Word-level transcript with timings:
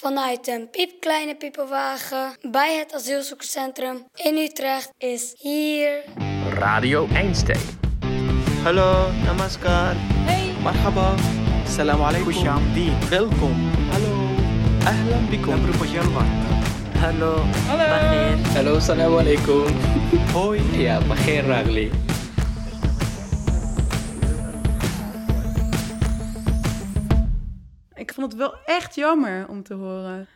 vanuit 0.00 0.48
een 0.48 0.70
piepkleine 0.70 1.36
piepenwagen 1.36 2.36
bij 2.50 2.76
het 2.78 2.94
asielzoekerscentrum 2.94 4.04
in 4.14 4.36
Utrecht 4.36 4.90
is 4.98 5.34
hier 5.38 6.04
Radio 6.54 7.08
Einstein. 7.12 7.60
Hallo, 8.62 9.10
namaskar. 9.24 9.94
Hey. 9.96 10.52
Marhaba. 10.62 11.14
Salam 11.68 12.00
alaikum. 12.00 12.34
Welkom. 13.08 13.70
Hallo. 13.90 14.14
Ahlan 14.84 15.28
bikum. 15.30 15.60
Hallo. 17.00 17.42
Hallo. 17.66 18.36
Hallo, 18.54 18.78
salam 18.78 19.18
alaikum. 19.18 19.64
Hoi. 20.32 20.60
Ja, 20.72 21.00
Bagheer 21.08 21.46
Ragli. 21.46 21.90
Ik 28.06 28.14
vond 28.14 28.32
het 28.32 28.40
wel 28.40 28.54
echt 28.64 28.94
jammer 28.94 29.48
om 29.48 29.62
te 29.62 29.74
horen. 29.74 30.28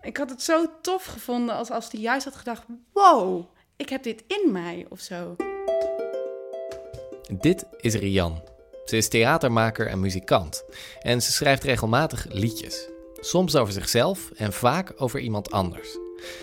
Ik 0.00 0.16
had 0.16 0.30
het 0.30 0.42
zo 0.42 0.66
tof 0.82 1.04
gevonden 1.04 1.54
als, 1.54 1.70
als 1.70 1.90
hij 1.90 2.00
juist 2.00 2.24
had 2.24 2.36
gedacht... 2.36 2.62
wow, 2.92 3.44
ik 3.76 3.88
heb 3.88 4.02
dit 4.02 4.24
in 4.26 4.52
mij 4.52 4.86
of 4.88 5.00
zo. 5.00 5.36
Dit 7.30 7.66
is 7.76 7.94
Rian. 7.94 8.42
Ze 8.84 8.96
is 8.96 9.08
theatermaker 9.08 9.86
en 9.86 10.00
muzikant. 10.00 10.64
En 11.00 11.22
ze 11.22 11.32
schrijft 11.32 11.64
regelmatig 11.64 12.26
liedjes. 12.28 12.88
Soms 13.14 13.56
over 13.56 13.72
zichzelf 13.72 14.30
en 14.30 14.52
vaak 14.52 14.92
over 14.96 15.20
iemand 15.20 15.50
anders. 15.50 15.98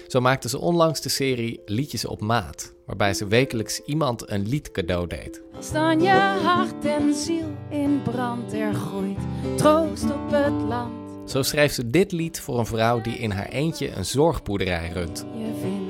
Zo 0.08 0.22
maakte 0.22 0.50
ze 0.50 0.60
onlangs 0.60 1.02
de 1.02 1.10
serie 1.10 1.62
Liedjes 1.66 2.06
op 2.06 2.22
Maat, 2.22 2.74
waarbij 2.88 3.14
ze 3.14 3.28
wekelijks 3.28 3.80
iemand 3.80 4.30
een 4.30 4.48
lied 4.48 4.72
cadeau 4.72 5.08
deed. 5.08 5.42
Als 5.56 5.72
dan 5.72 6.02
je 6.02 6.40
hart 6.44 6.86
en 6.86 7.14
ziel 7.14 7.56
in 7.70 8.02
brand 8.04 8.54
er 8.54 8.74
groeit, 8.74 9.20
troost 9.56 10.04
op 10.04 10.32
het 10.32 10.62
land. 10.68 11.30
Zo 11.30 11.42
schreef 11.42 11.74
ze 11.74 11.90
dit 11.90 12.12
lied 12.12 12.40
voor 12.40 12.60
een 12.60 12.66
vrouw 12.66 13.02
die 13.02 13.18
in 13.18 13.32
haar 13.32 13.50
eentje 13.50 13.92
een 13.92 14.06
zorgboerderij 14.06 14.90
runt. 14.90 15.26
Je 15.34 15.54
vindt 15.62 15.88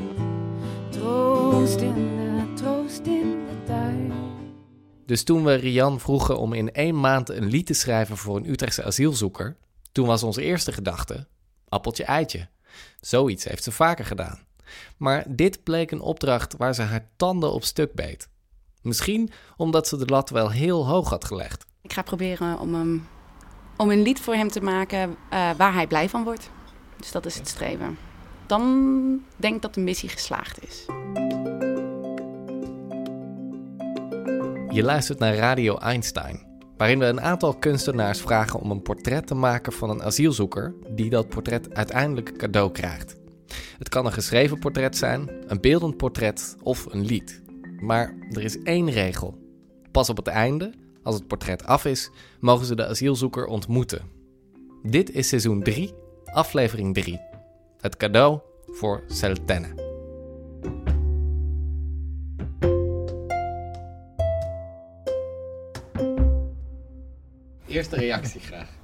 troost 0.90 1.82
in 1.82 1.94
de, 1.94 2.54
troost 2.56 3.06
in 3.06 3.30
de 3.30 3.64
tuin. 3.66 4.14
Dus 5.06 5.24
toen 5.24 5.44
we 5.44 5.54
Rian 5.54 6.00
vroegen 6.00 6.40
om 6.40 6.54
in 6.54 6.72
één 6.72 7.00
maand 7.00 7.30
een 7.30 7.46
lied 7.46 7.66
te 7.66 7.74
schrijven 7.74 8.18
voor 8.18 8.38
een 8.38 8.50
Utrechtse 8.50 8.84
asielzoeker, 8.84 9.58
toen 9.92 10.08
was 10.08 10.24
onze 10.24 10.42
eerste 10.42 10.72
gedachte: 10.72 11.28
appeltje 11.68 12.04
eitje. 12.04 12.48
Zoiets 13.02 13.44
heeft 13.44 13.64
ze 13.64 13.72
vaker 13.72 14.06
gedaan. 14.06 14.47
Maar 14.98 15.24
dit 15.28 15.64
bleek 15.64 15.92
een 15.92 16.02
opdracht 16.02 16.58
waar 16.58 16.76
ze 16.76 16.82
haar 16.82 17.10
tanden 17.16 17.52
op 17.52 17.64
stuk 17.64 17.94
beet. 17.94 18.30
Misschien 18.82 19.30
omdat 19.58 19.88
ze 19.88 19.98
de 19.98 20.06
lat 20.06 20.30
wel 20.30 20.52
heel 20.52 20.88
hoog 20.88 21.10
had 21.10 21.26
gelegd. 21.26 21.66
Ik 21.82 21.94
ga 21.94 22.02
proberen 22.02 22.60
om, 22.60 22.74
hem, 22.74 23.08
om 23.78 23.92
een 23.92 24.02
lied 24.02 24.20
voor 24.20 24.34
hem 24.34 24.50
te 24.50 24.62
maken 24.62 25.16
eh, 25.30 25.50
waar 25.58 25.74
hij 25.74 25.88
blij 25.88 26.10
van 26.10 26.24
wordt. 26.24 26.50
Dus 26.98 27.12
dat 27.12 27.26
is 27.26 27.36
het 27.36 27.48
streven. 27.48 27.98
Dan 28.46 29.22
denk 29.36 29.56
ik 29.56 29.62
dat 29.62 29.74
de 29.74 29.82
missie 29.82 30.10
geslaagd 30.10 30.64
is. 30.64 30.86
Je 34.70 34.84
luistert 34.84 35.20
naar 35.20 35.36
Radio 35.36 35.78
Einstein, 35.78 36.46
waarin 36.78 37.00
we 37.00 37.06
een 37.06 37.22
aantal 37.22 37.56
kunstenaars 37.56 38.22
vragen 38.22 38.60
om 38.60 38.72
een 38.72 38.82
portret 38.82 39.28
te 39.28 39.36
maken 39.36 39.74
van 39.74 39.90
een 39.90 40.04
asielzoeker 40.04 40.74
die 40.90 41.10
dat 41.10 41.30
portret 41.30 41.74
uiteindelijk 41.74 42.38
cadeau 42.38 42.72
krijgt. 42.72 43.16
Het 43.78 43.90
kan 43.90 44.06
een 44.06 44.14
geschreven 44.14 44.60
portret 44.60 44.98
zijn, 44.98 45.30
een 45.48 45.62
beeldend 45.62 45.98
portret 45.98 46.56
of 46.64 46.86
een 46.90 47.06
lied. 47.06 47.42
Maar 47.80 48.18
er 48.30 48.44
is 48.44 48.62
één 48.62 48.90
regel. 48.90 49.38
Pas 49.92 50.10
op 50.10 50.18
het 50.18 50.28
einde, 50.28 50.74
als 51.04 51.16
het 51.16 51.28
portret 51.28 51.66
af 51.66 51.86
is, 51.86 52.10
mogen 52.40 52.66
ze 52.66 52.76
de 52.76 52.88
asielzoeker 52.88 53.46
ontmoeten. 53.46 54.02
Dit 54.84 55.12
is 55.12 55.28
seizoen 55.28 55.64
3, 55.64 55.94
aflevering 56.26 56.94
3. 56.94 57.20
Het 57.78 57.98
cadeau 57.98 58.40
voor 58.68 59.04
Seltene. 59.08 59.86
Eerste 67.68 67.96
reactie 67.96 68.40
graag. 68.40 68.77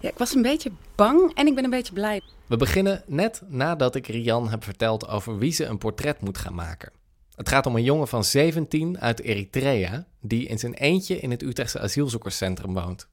Ja, 0.00 0.08
ik 0.08 0.18
was 0.18 0.34
een 0.34 0.42
beetje 0.42 0.70
bang 0.94 1.34
en 1.34 1.46
ik 1.46 1.54
ben 1.54 1.64
een 1.64 1.70
beetje 1.70 1.92
blij. 1.92 2.20
We 2.46 2.56
beginnen 2.56 3.02
net 3.06 3.42
nadat 3.46 3.94
ik 3.94 4.06
Rian 4.06 4.48
heb 4.48 4.64
verteld 4.64 5.08
over 5.08 5.38
wie 5.38 5.52
ze 5.52 5.64
een 5.64 5.78
portret 5.78 6.20
moet 6.20 6.38
gaan 6.38 6.54
maken. 6.54 6.92
Het 7.34 7.48
gaat 7.48 7.66
om 7.66 7.76
een 7.76 7.82
jongen 7.82 8.08
van 8.08 8.24
17 8.24 9.00
uit 9.00 9.20
Eritrea 9.20 10.06
die 10.20 10.46
in 10.46 10.58
zijn 10.58 10.74
eentje 10.74 11.20
in 11.20 11.30
het 11.30 11.42
Utrechtse 11.42 11.80
asielzoekerscentrum 11.80 12.74
woont. 12.74 13.08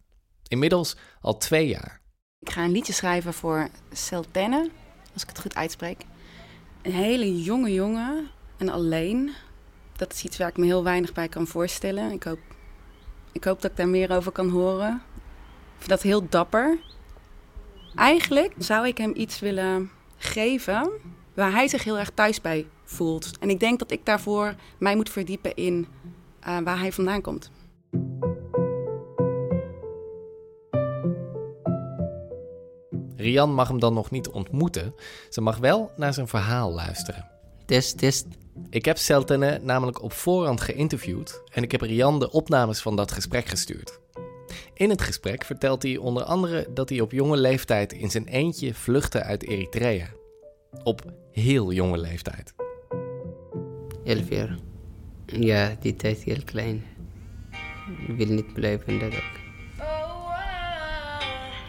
Inmiddels 0.48 0.96
al 1.22 1.38
twee 1.38 1.68
jaar. 1.68 2.02
Ik 2.40 2.50
ga 2.50 2.64
een 2.64 2.72
liedje 2.72 2.94
schrijven 2.94 3.34
voor 3.34 3.70
Seltene, 3.92 4.70
als 5.14 5.22
ik 5.22 5.30
het 5.30 5.40
goed 5.40 5.56
uitspreek. 5.56 6.06
Een 6.82 6.92
hele 6.92 7.44
jonge 7.44 7.74
jongen 7.74 8.30
en 8.58 8.70
alleen. 8.70 9.32
Dat 9.96 10.14
is 10.14 10.24
iets 10.24 10.38
waar 10.38 10.50
ik 10.50 10.58
me 10.58 10.66
heel 10.66 10.84
weinig 10.84 11.14
bij 11.14 11.28
kan 11.28 11.48
voorstellen. 11.48 12.12
Ik 12.12 12.24
hoop, 12.24 12.40
ik 13.32 13.44
hoop 13.44 13.62
dat 13.62 13.72
ik 13.72 13.78
daar 13.78 13.88
meer 13.88 14.12
over 14.12 14.32
kan 14.32 14.50
horen. 14.50 15.02
Ik 15.78 15.84
vind 15.84 15.90
dat 15.90 16.02
heel 16.02 16.30
dapper. 16.30 16.78
Eigenlijk 17.96 18.54
zou 18.58 18.88
ik 18.88 18.98
hem 18.98 19.12
iets 19.16 19.40
willen 19.40 19.92
geven 20.18 20.90
waar 21.34 21.52
hij 21.52 21.68
zich 21.68 21.84
heel 21.84 21.98
erg 22.00 22.10
thuis 22.14 22.42
bij 22.42 22.68
voelt. 22.84 23.32
En 23.40 23.50
ik 23.50 23.60
denk 23.60 23.80
dat 23.80 23.92
ik 23.92 24.06
daarvoor 24.06 24.56
mij 24.78 24.96
moet 24.96 25.10
verdiepen 25.10 25.56
in 25.56 25.88
eh, 26.40 26.58
waar 26.64 26.80
hij 26.80 26.92
vandaan 26.92 27.22
komt. 27.22 27.52
Rian 33.16 33.54
mag 33.54 33.68
hem 33.68 33.80
dan 33.80 33.94
nog 33.94 34.12
niet 34.12 34.28
ontmoeten. 34.28 34.96
Ze 35.30 35.42
mag 35.42 35.58
wel 35.58 35.92
naar 35.96 36.14
zijn 36.14 36.28
verhaal 36.28 36.74
luisteren. 36.74 37.30
Test, 37.66 37.98
test. 37.98 38.26
Ik 38.70 38.86
heb 38.86 38.98
Seltene 38.98 39.60
namelijk 39.64 40.02
op 40.02 40.14
voorhand 40.14 40.62
geïnterviewd 40.62 41.42
en 41.52 41.64
ik 41.64 41.72
heb 41.72 41.82
Rian 41.82 42.20
de 42.20 42.32
opnames 42.32 42.82
van 42.82 42.96
dat 42.96 43.12
gesprek 43.12 43.46
gestuurd. 43.46 44.00
In 44.78 44.90
het 44.90 45.02
gesprek 45.02 45.44
vertelt 45.44 45.84
hij 45.84 45.98
onder 45.98 46.24
andere 46.24 46.68
dat 46.74 46.90
hij 46.90 47.00
op 47.00 47.12
jonge 47.12 47.38
leeftijd 47.38 47.94
in 47.94 48.12
zijn 48.12 48.28
eentje 48.28 48.74
vluchtte 48.74 49.24
uit 49.24 49.44
Eritrea. 49.44 50.08
Op 50.84 51.02
heel 51.32 51.72
jonge 51.72 51.98
leeftijd. 51.98 52.54
Elf 54.04 54.30
jaar. 54.30 54.58
Ja, 55.26 55.78
die 55.80 55.96
tijd 55.96 56.24
heel 56.24 56.44
klein. 56.46 56.84
Ik 58.08 58.18
wil 58.18 58.28
niet 58.28 58.54
blijven 58.54 59.00
dat 59.00 59.14
ook. 59.14 59.40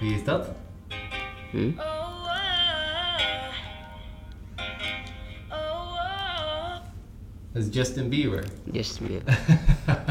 Wie 0.01 0.15
is 0.15 0.25
dat? 0.25 0.49
Hm? 1.51 1.71
Dat 7.53 7.63
is 7.63 7.75
Justin 7.75 8.09
Bieber. 8.09 8.45
Just 8.73 9.01
meer. 9.01 9.23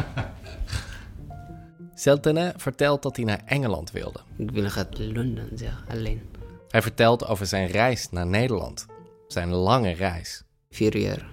Seltene 2.00 2.54
vertelt 2.58 3.02
dat 3.02 3.16
hij 3.16 3.26
naar 3.26 3.42
Engeland 3.46 3.92
wilde. 3.92 4.20
Ik 4.36 4.52
wil 4.52 4.70
gaan 4.70 4.86
naar 4.98 5.08
Londen, 5.08 5.50
zeg, 5.58 5.86
alleen. 5.88 6.22
Hij 6.70 6.82
vertelt 6.82 7.26
over 7.28 7.46
zijn 7.46 7.68
reis 7.68 8.10
naar 8.10 8.28
Nederland. 8.28 8.86
Zijn 9.28 9.50
lange 9.50 9.92
reis. 9.92 10.44
Vier 10.70 10.98
jaar. 10.98 11.26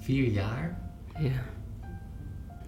Vier 0.00 0.30
jaar? 0.30 0.80
Ja. 1.18 1.42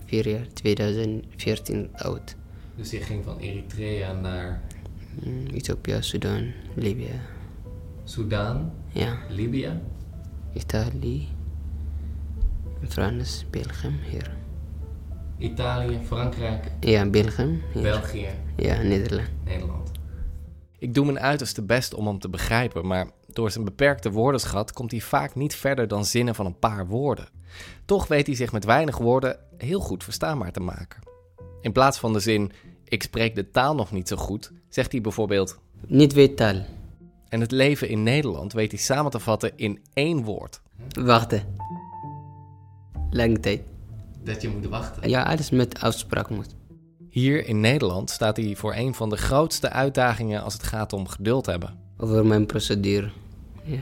Vier 0.04 0.28
jaar, 0.28 0.46
2014 0.52 1.90
oud. 1.96 2.36
Dus 2.76 2.90
je 2.90 3.00
ging 3.00 3.24
van 3.24 3.38
Eritrea 3.38 4.12
naar 4.12 4.60
Hm, 5.22 5.46
Ethiopië, 5.46 5.96
Sudan, 6.00 6.52
Libië. 6.74 7.20
Soudaan, 8.04 8.72
Ja, 8.92 9.16
Libië. 9.28 9.80
Italië, 10.54 11.28
Frans, 12.88 13.44
België, 13.50 13.92
hier. 14.10 14.36
Italië, 15.38 15.98
Frankrijk, 16.06 16.72
Ja, 16.80 17.06
België. 17.06 17.62
België, 17.74 18.28
Ja, 18.56 18.82
Nederland. 18.82 19.28
Nederland. 19.44 19.90
Ik 20.78 20.94
doe 20.94 21.04
mijn 21.04 21.20
uiterste 21.20 21.62
best 21.62 21.94
om 21.94 22.06
hem 22.06 22.18
te 22.18 22.28
begrijpen, 22.28 22.86
maar 22.86 23.10
door 23.26 23.50
zijn 23.50 23.64
beperkte 23.64 24.10
woordenschat 24.10 24.72
komt 24.72 24.90
hij 24.90 25.00
vaak 25.00 25.34
niet 25.34 25.54
verder 25.54 25.88
dan 25.88 26.04
zinnen 26.04 26.34
van 26.34 26.46
een 26.46 26.58
paar 26.58 26.86
woorden. 26.86 27.28
Toch 27.84 28.06
weet 28.06 28.26
hij 28.26 28.36
zich 28.36 28.52
met 28.52 28.64
weinig 28.64 28.98
woorden 28.98 29.38
heel 29.56 29.80
goed 29.80 30.04
verstaanbaar 30.04 30.52
te 30.52 30.60
maken. 30.60 31.00
In 31.60 31.72
plaats 31.72 31.98
van 31.98 32.12
de 32.12 32.20
zin: 32.20 32.52
Ik 32.84 33.02
spreek 33.02 33.34
de 33.34 33.50
taal 33.50 33.74
nog 33.74 33.92
niet 33.92 34.08
zo 34.08 34.16
goed, 34.16 34.52
zegt 34.68 34.92
hij 34.92 35.00
bijvoorbeeld: 35.00 35.58
Niet 35.86 36.12
weet 36.12 36.36
taal. 36.36 36.64
En 37.28 37.40
het 37.40 37.50
leven 37.50 37.88
in 37.88 38.02
Nederland 38.02 38.52
weet 38.52 38.70
hij 38.70 38.80
samen 38.80 39.10
te 39.10 39.18
vatten 39.18 39.52
in 39.56 39.82
één 39.92 40.24
woord: 40.24 40.60
Wachten. 40.92 41.42
Lange 43.10 43.40
tijd. 43.40 43.60
Dat 44.28 44.42
je 44.42 44.48
moet 44.48 44.66
wachten. 44.66 45.08
Ja, 45.08 45.22
alles 45.22 45.50
met 45.50 45.80
afspraak 45.80 46.30
moet. 46.30 46.54
Hier 47.10 47.46
in 47.46 47.60
Nederland 47.60 48.10
staat 48.10 48.36
hij 48.36 48.56
voor 48.56 48.74
een 48.74 48.94
van 48.94 49.08
de 49.08 49.16
grootste 49.16 49.70
uitdagingen 49.70 50.42
als 50.42 50.52
het 50.52 50.62
gaat 50.62 50.92
om 50.92 51.08
geduld 51.08 51.46
hebben. 51.46 51.78
Over 51.96 52.26
mijn 52.26 52.46
procedure. 52.46 53.10
Ja. 53.64 53.78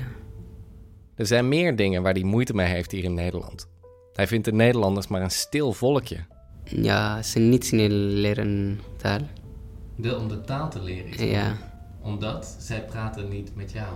Er 1.15 1.27
zijn 1.27 1.49
meer 1.49 1.77
dingen 1.77 2.03
waar 2.03 2.13
hij 2.13 2.23
moeite 2.23 2.55
mee 2.55 2.67
heeft 2.67 2.91
hier 2.91 3.05
in 3.05 3.15
Nederland. 3.15 3.69
Hij 4.13 4.27
vindt 4.27 4.45
de 4.45 4.53
Nederlanders 4.53 5.07
maar 5.07 5.23
een 5.23 5.31
stil 5.31 5.73
volkje. 5.73 6.19
Ja, 6.65 7.23
ze 7.23 7.39
niet 7.39 7.67
snel 7.67 7.89
leren 7.89 8.81
taal. 8.97 9.21
De 9.97 10.17
om 10.17 10.29
de 10.29 10.41
taal 10.41 10.71
te 10.71 10.83
leren 10.83 11.29
Ja, 11.29 11.57
Omdat 12.03 12.57
zij 12.59 12.85
praten 12.85 13.29
niet 13.29 13.55
met 13.55 13.73
jou. 13.73 13.95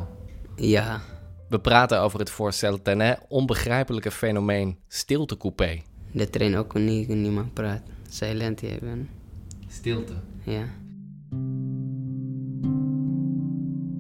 Ja, 0.57 1.01
We 1.49 1.61
praten 1.61 2.01
over 2.01 2.19
het 2.19 2.31
voor 2.31 2.53
Seltene 2.53 3.19
onbegrijpelijke 3.29 4.11
fenomeen 4.11 4.79
stiltecoupé. 4.89 5.83
De 6.13 6.31
trein 6.31 6.57
ook 6.57 6.75
niet, 6.75 7.09
niemand 7.09 7.55
praat. 7.55 7.83
Silent 8.09 8.61
hebben. 8.61 9.09
Stilte. 9.69 10.13
Ja. 10.45 10.65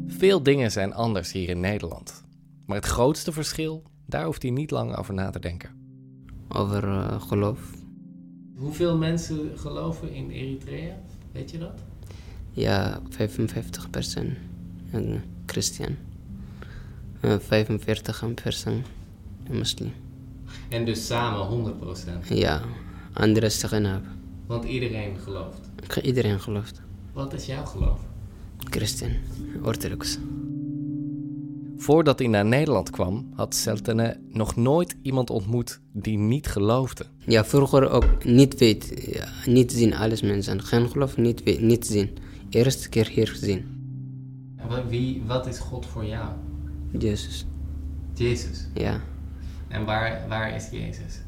Veel 0.07 0.43
dingen 0.43 0.71
zijn 0.71 0.95
anders 0.95 1.33
hier 1.33 1.49
in 1.49 1.61
Nederland. 1.61 2.25
Maar 2.67 2.77
het 2.77 2.87
grootste 2.87 3.33
verschil, 3.33 3.83
daar 4.07 4.25
hoeft 4.25 4.43
hij 4.43 4.51
niet 4.51 4.71
lang 4.71 4.97
over 4.97 5.15
na 5.15 5.31
te 5.31 5.39
denken. 5.39 5.71
Over 6.49 6.85
eh, 6.85 7.23
geloof. 7.23 7.61
Hoeveel 8.57 8.97
mensen 8.97 9.59
geloven 9.59 10.13
in 10.13 10.31
Eritrea? 10.31 10.95
Weet 11.33 11.51
je 11.51 11.59
dat? 11.59 11.83
Ja, 12.51 13.01
55 13.09 13.91
persoon. 13.91 14.35
Een 14.93 15.23
christian. 15.47 15.97
Eh, 17.21 17.39
45 17.39 18.23
een 18.23 18.35
persoon. 18.35 18.83
Een 19.49 19.57
moslim. 19.57 19.93
En 20.71 20.85
dus 20.85 21.07
samen 21.07 21.75
100%. 22.25 22.29
Ja, 22.29 22.63
andere 23.13 23.49
zeggen 23.49 23.85
heb. 23.85 24.03
Want 24.47 24.65
iedereen 24.65 25.17
gelooft. 25.19 25.71
Iedereen 26.03 26.41
gelooft. 26.41 26.81
Wat 27.13 27.33
is 27.33 27.47
jouw 27.47 27.65
geloof? 27.65 28.01
Christian, 28.59 29.11
orthodox. 29.63 30.19
Voordat 31.77 32.19
hij 32.19 32.29
naar 32.29 32.45
Nederland 32.45 32.91
kwam, 32.91 33.29
had 33.35 33.55
Seltene 33.55 34.21
nog 34.29 34.57
nooit 34.57 34.97
iemand 35.03 35.31
ontmoet 35.31 35.81
die 35.93 36.19
niet 36.19 36.47
geloofde. 36.47 37.05
Ja, 37.19 37.45
vroeger 37.45 37.91
ook 37.91 38.25
niet 38.25 38.59
weet, 38.59 39.11
ja, 39.13 39.29
niet 39.47 39.73
zien 39.73 39.95
alles 39.95 40.23
mensen. 40.23 40.63
Geen 40.63 40.89
geloof, 40.89 41.17
niet, 41.17 41.43
weet, 41.43 41.61
niet 41.61 41.87
zien. 41.87 42.11
Eerste 42.51 42.89
keer 42.89 43.09
hier 43.09 43.29
gezien. 43.29 43.65
Wie, 44.89 45.23
wat 45.27 45.47
is 45.47 45.59
God 45.59 45.87
voor 45.87 46.05
jou? 46.05 46.29
Jezus, 46.99 47.47
Jezus. 48.15 48.67
ja. 48.75 49.01
En 49.71 49.85
waar, 49.85 50.29
waar 50.29 50.55
is 50.55 50.69
Jezus? 50.71 51.21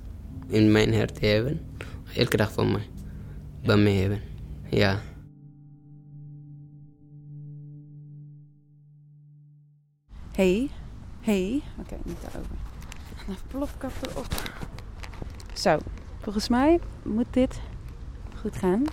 In 0.46 0.72
mijn 0.72 0.94
hart 0.94 1.20
hebben. 1.20 1.60
Elke 2.16 2.36
dag 2.36 2.52
van 2.52 2.72
mij. 2.72 2.88
Bij 3.64 3.76
mij 3.76 3.94
hebben. 3.94 4.20
Ja. 4.70 5.00
Hey, 10.32 10.70
hey. 11.20 11.62
Oké, 11.80 11.96
niet 12.04 12.16
daarover. 12.22 12.56
Een 13.28 13.36
plofkap 13.46 13.92
erop. 14.10 14.26
Zo, 15.54 15.78
volgens 16.20 16.48
mij 16.48 16.80
moet 17.02 17.32
dit 17.32 17.60
goed 18.34 18.56
gaan. 18.56 18.84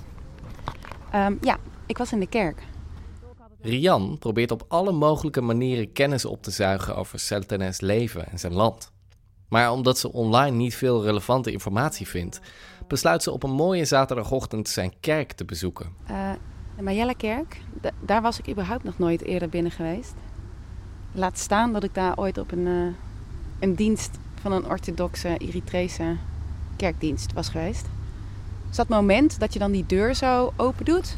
Ehm, 1.11 1.35
ja, 1.41 1.57
ik 1.85 1.97
was 1.97 2.11
in 2.11 2.19
de 2.19 2.27
kerk. 2.27 2.67
Rian 3.61 4.17
probeert 4.19 4.51
op 4.51 4.65
alle 4.67 4.91
mogelijke 4.91 5.41
manieren 5.41 5.91
kennis 5.91 6.25
op 6.25 6.43
te 6.43 6.51
zuigen 6.51 6.95
over 6.95 7.19
Seltene's 7.19 7.81
leven 7.81 8.27
en 8.27 8.39
zijn 8.39 8.53
land. 8.53 8.91
Maar 9.49 9.71
omdat 9.71 9.97
ze 9.99 10.11
online 10.11 10.55
niet 10.55 10.75
veel 10.75 11.03
relevante 11.03 11.51
informatie 11.51 12.07
vindt, 12.07 12.39
besluit 12.87 13.23
ze 13.23 13.31
op 13.31 13.43
een 13.43 13.51
mooie 13.51 13.85
zaterdagochtend 13.85 14.67
zijn 14.69 14.93
kerk 14.99 15.31
te 15.31 15.45
bezoeken. 15.45 15.89
Eh, 16.05 16.31
de 16.75 16.83
Majella-kerk, 16.83 17.61
da- 17.81 17.91
daar 17.99 18.21
was 18.21 18.39
ik 18.39 18.49
überhaupt 18.49 18.83
nog 18.83 18.97
nooit 18.97 19.21
eerder 19.23 19.49
binnen 19.49 19.71
geweest. 19.71 20.13
Laat 21.11 21.37
staan 21.39 21.73
dat 21.73 21.83
ik 21.83 21.93
daar 21.93 22.17
ooit 22.17 22.37
op 22.37 22.51
een, 22.51 22.67
eh, 22.67 22.73
een 23.59 23.75
dienst 23.75 24.17
van 24.41 24.51
een 24.51 24.65
orthodoxe 24.65 25.37
Eritrese 25.37 26.15
kerkdienst 26.75 27.33
was 27.33 27.49
geweest. 27.49 27.85
Dus 28.67 28.77
dat 28.77 28.87
moment 28.87 29.39
dat 29.39 29.53
je 29.53 29.59
dan 29.59 29.71
die 29.71 29.85
deur 29.85 30.15
zo 30.15 30.53
open 30.55 30.85
doet. 30.85 31.17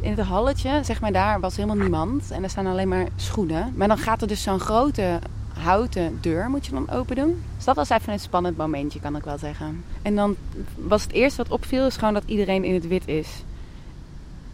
In 0.00 0.10
het 0.16 0.26
halletje, 0.26 0.80
zeg 0.84 1.00
maar, 1.00 1.12
daar 1.12 1.40
was 1.40 1.56
helemaal 1.56 1.76
niemand. 1.76 2.30
En 2.30 2.42
er 2.42 2.50
staan 2.50 2.66
alleen 2.66 2.88
maar 2.88 3.06
schoenen. 3.16 3.72
Maar 3.76 3.88
dan 3.88 3.98
gaat 3.98 4.22
er 4.22 4.28
dus 4.28 4.42
zo'n 4.42 4.60
grote 4.60 5.18
houten 5.64 6.18
deur 6.20 6.50
moet 6.50 6.66
je 6.66 6.72
dan 6.72 6.90
open 6.90 7.16
doen. 7.16 7.42
Dus 7.56 7.64
dat 7.64 7.76
was 7.76 7.88
even 7.88 8.12
een 8.12 8.20
spannend 8.20 8.56
momentje, 8.56 9.00
kan 9.00 9.16
ik 9.16 9.24
wel 9.24 9.38
zeggen. 9.38 9.84
En 10.02 10.14
dan 10.14 10.36
was 10.76 11.02
het 11.02 11.12
eerste 11.12 11.42
wat 11.42 11.52
opviel, 11.52 11.86
is 11.86 11.96
gewoon 11.96 12.14
dat 12.14 12.22
iedereen 12.26 12.64
in 12.64 12.74
het 12.74 12.88
wit 12.88 13.08
is. 13.08 13.28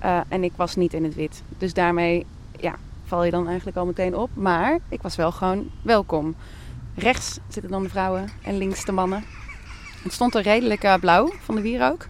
Uh, 0.05 0.21
en 0.29 0.45
ik 0.45 0.53
was 0.57 0.77
niet 0.77 0.95
in 0.95 1.05
het 1.05 1.15
wit. 1.15 1.43
Dus 1.59 1.75
daarmee 1.75 2.27
ja, 2.59 2.75
val 3.05 3.25
je 3.25 3.31
dan 3.31 3.47
eigenlijk 3.47 3.77
al 3.77 3.87
meteen 3.87 4.17
op. 4.17 4.31
Maar 4.35 4.79
ik 4.89 5.03
was 5.03 5.17
wel 5.17 5.33
gewoon 5.33 5.71
welkom. 5.83 6.35
Rechts 6.95 7.39
zitten 7.49 7.71
dan 7.71 7.83
de 7.83 7.89
vrouwen 7.89 8.29
en 8.43 8.59
links 8.59 8.85
de 8.85 8.93
mannen. 8.93 9.25
Het 10.03 10.13
stond 10.13 10.35
er 10.35 10.43
redelijk 10.43 10.85
uh, 10.85 10.95
blauw 10.95 11.33
van 11.41 11.55
de 11.55 11.61
wierook. 11.61 12.07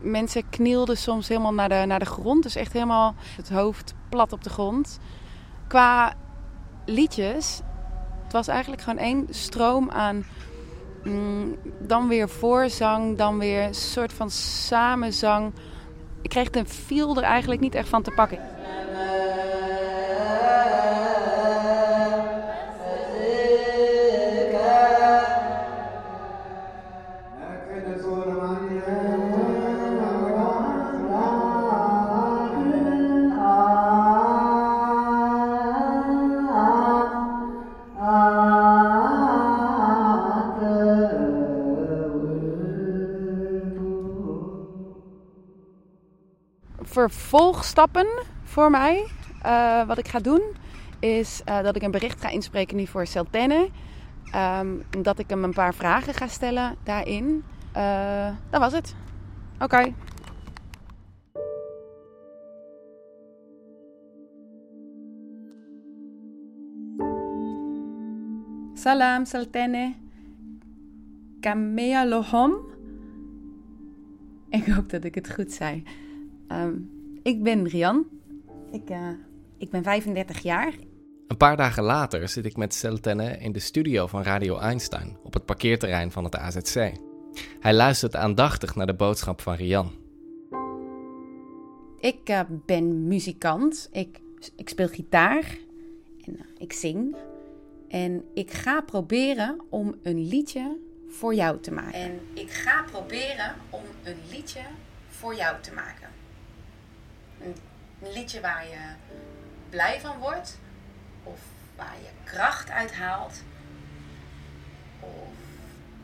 Mensen 0.00 0.48
knielden 0.50 0.96
soms 0.96 1.28
helemaal 1.28 1.54
naar 1.54 1.68
de, 1.68 1.84
naar 1.86 1.98
de 1.98 2.04
grond. 2.04 2.42
Dus 2.42 2.56
echt 2.56 2.72
helemaal 2.72 3.14
het 3.36 3.48
hoofd 3.48 3.94
plat 4.08 4.32
op 4.32 4.44
de 4.44 4.50
grond. 4.50 4.98
Qua 5.66 6.14
liedjes, 6.84 7.60
het 8.26 8.34
was 8.34 8.48
eigenlijk 8.48 8.82
gewoon 8.82 8.98
één 8.98 9.26
stroom 9.30 9.90
aan... 9.90 10.24
Mm, 11.04 11.56
dan 11.78 12.08
weer 12.08 12.28
voorzang, 12.28 13.16
dan 13.16 13.38
weer 13.38 13.62
een 13.62 13.74
soort 13.74 14.12
van 14.12 14.30
samenzang 14.30 15.52
ik 16.26 16.32
kreeg 16.32 16.50
de 16.50 16.64
feel 16.64 17.16
er 17.16 17.22
eigenlijk 17.22 17.60
niet 17.60 17.74
echt 17.74 17.88
van 17.88 18.02
te 18.02 18.10
pakken. 18.10 18.38
Vervolgstappen 47.10 48.06
voor 48.42 48.70
mij, 48.70 49.06
uh, 49.46 49.86
wat 49.86 49.98
ik 49.98 50.08
ga 50.08 50.18
doen, 50.18 50.42
is 50.98 51.42
uh, 51.48 51.62
dat 51.62 51.76
ik 51.76 51.82
een 51.82 51.90
bericht 51.90 52.20
ga 52.20 52.28
inspreken 52.28 52.76
nu 52.76 52.86
voor 52.86 53.06
Celtene. 53.06 53.68
Um, 54.34 54.82
dat 55.02 55.18
ik 55.18 55.30
hem 55.30 55.44
een 55.44 55.52
paar 55.52 55.74
vragen 55.74 56.14
ga 56.14 56.26
stellen 56.26 56.76
daarin. 56.82 57.44
Uh, 57.76 58.28
dat 58.50 58.60
was 58.60 58.72
het. 58.72 58.94
Oké. 59.54 59.64
Okay. 59.64 59.94
Salam 68.74 69.24
Celtene. 69.24 69.94
Kamea 71.40 72.06
Lohom. 72.06 72.54
Ik 74.48 74.66
hoop 74.66 74.90
dat 74.90 75.04
ik 75.04 75.14
het 75.14 75.32
goed 75.32 75.52
zei. 75.52 75.82
Um, 76.48 76.95
ik 77.26 77.42
ben 77.42 77.68
Rian. 77.68 78.06
Ik, 78.72 78.90
uh, 78.90 79.08
ik 79.58 79.70
ben 79.70 79.82
35 79.82 80.38
jaar. 80.38 80.74
Een 81.28 81.36
paar 81.36 81.56
dagen 81.56 81.82
later 81.82 82.28
zit 82.28 82.44
ik 82.44 82.56
met 82.56 82.74
Seltene 82.74 83.38
in 83.38 83.52
de 83.52 83.58
studio 83.58 84.06
van 84.06 84.22
Radio 84.22 84.58
Einstein 84.58 85.16
op 85.22 85.34
het 85.34 85.44
parkeerterrein 85.44 86.12
van 86.12 86.24
het 86.24 86.36
AZC. 86.36 86.92
Hij 87.60 87.74
luistert 87.74 88.16
aandachtig 88.16 88.74
naar 88.74 88.86
de 88.86 88.94
boodschap 88.94 89.40
van 89.40 89.54
Rian. 89.54 89.92
Ik 92.00 92.28
uh, 92.30 92.40
ben 92.66 93.06
muzikant. 93.06 93.88
Ik, 93.92 94.20
ik 94.56 94.68
speel 94.68 94.88
gitaar. 94.88 95.58
En 96.24 96.32
uh, 96.32 96.40
ik 96.58 96.72
zing. 96.72 97.16
En 97.88 98.24
ik 98.34 98.50
ga 98.50 98.80
proberen 98.80 99.60
om 99.68 99.94
een 100.02 100.28
liedje 100.28 100.76
voor 101.08 101.34
jou 101.34 101.60
te 101.60 101.72
maken. 101.72 102.00
En 102.00 102.20
ik 102.32 102.50
ga 102.50 102.84
proberen 102.90 103.54
om 103.70 103.82
een 104.02 104.18
liedje 104.30 104.62
voor 105.08 105.34
jou 105.34 105.56
te 105.60 105.72
maken. 105.72 106.15
Een, 107.46 108.12
liedje 108.12 108.40
waar 108.40 108.66
je 108.66 108.94
blij 109.70 110.00
van 110.00 110.18
wordt, 110.18 110.58
of 111.22 111.40
waar 111.76 111.96
je 112.02 112.30
kracht 112.30 112.70
uit 112.70 112.94
haalt, 112.94 113.42
of 115.00 115.28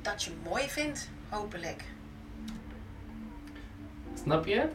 dat 0.02 0.22
je 0.22 0.30
mooi 0.44 0.68
vindt, 0.68 1.08
hopelijk. 1.28 1.84
Snap 4.22 4.46
je? 4.46 4.68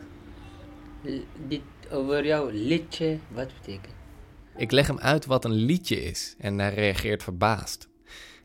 Dit 1.48 1.62
over 1.92 2.26
jouw 2.26 2.50
liedje, 2.50 3.20
wat 3.28 3.54
betekent? 3.54 3.94
Ik 4.56 4.72
leg 4.72 4.88
hem 4.88 5.00
uit 5.00 5.26
wat 5.26 5.46
een 5.46 5.52
liedje 5.52 6.04
is 6.04 6.36
en 6.38 6.60
hij 6.60 6.74
reageert 6.74 7.24
verbaasd. 7.24 7.88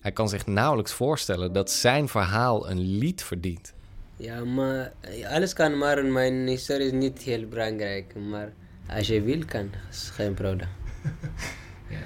Hij 0.01 0.13
kan 0.13 0.29
zich 0.29 0.47
nauwelijks 0.47 0.93
voorstellen 0.93 1.53
dat 1.53 1.71
zijn 1.71 2.09
verhaal 2.09 2.71
een 2.71 2.81
lied 2.81 3.23
verdient. 3.23 3.75
Ja, 4.23 4.45
maar 4.45 4.93
alles 5.29 5.53
kan, 5.53 5.79
maar 5.79 6.05
mijn 6.05 6.47
historie 6.47 6.87
is 6.87 6.93
niet 6.93 7.23
heel 7.23 7.49
belangrijk. 7.49 8.15
Maar 8.15 8.53
als 8.89 9.07
je 9.07 9.23
wil, 9.23 9.45
kan, 9.45 9.71
is 9.91 10.11
geen 10.11 10.35
probleem. 10.35 10.69
ja. 11.95 12.01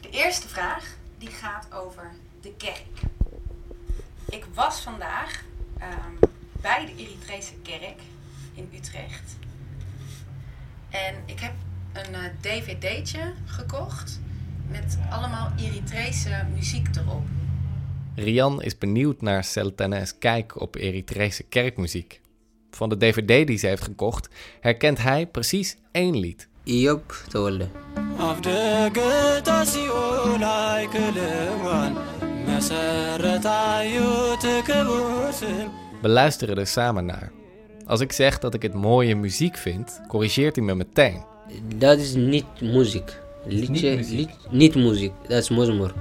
De 0.00 0.10
eerste 0.10 0.48
vraag 0.48 0.84
die 1.18 1.28
gaat 1.28 1.66
over 1.72 2.10
de 2.40 2.54
kerk. 2.56 3.00
Ik 4.28 4.44
was 4.54 4.80
vandaag 4.80 5.44
um, 5.80 6.30
bij 6.60 6.86
de 6.86 7.02
Eritrese 7.02 7.54
kerk 7.62 8.00
in 8.54 8.70
Utrecht. 8.74 9.36
En 10.90 11.14
ik 11.26 11.40
heb 11.40 11.52
een 11.92 12.14
eh, 12.14 12.20
dvd'tje 12.40 13.32
gekocht 13.44 14.20
met 14.68 14.98
allemaal 15.10 15.52
Eritrese 15.58 16.44
muziek 16.54 16.88
erop. 16.96 17.26
Rian 18.18 18.62
is 18.62 18.78
benieuwd 18.78 19.20
naar 19.20 19.44
Seltanes 19.44 20.18
kijk 20.18 20.60
op 20.60 20.76
Eritrese 20.76 21.42
kerkmuziek. 21.42 22.20
Van 22.70 22.88
de 22.88 22.96
dvd 22.96 23.46
die 23.46 23.58
ze 23.58 23.66
heeft 23.66 23.82
gekocht 23.82 24.28
herkent 24.60 25.02
hij 25.02 25.26
precies 25.26 25.76
één 25.92 26.18
lied. 26.18 26.48
Job 26.62 27.22
Tolle. 27.28 27.68
We 36.02 36.08
luisteren 36.08 36.56
er 36.56 36.66
samen 36.66 37.06
naar. 37.06 37.32
Als 37.86 38.00
ik 38.00 38.12
zeg 38.12 38.38
dat 38.38 38.54
ik 38.54 38.62
het 38.62 38.74
mooie 38.74 39.14
muziek 39.14 39.56
vind, 39.56 40.00
corrigeert 40.08 40.56
hij 40.56 40.64
me 40.64 40.74
meteen. 40.74 41.24
Dat 41.76 41.98
is 41.98 42.14
niet 42.14 42.60
muziek. 42.60 43.18
Liedje, 43.46 44.26
niet 44.50 44.74
muziek. 44.74 45.12
Dat 45.28 45.42
is 45.42 45.48
muzmer. 45.48 45.94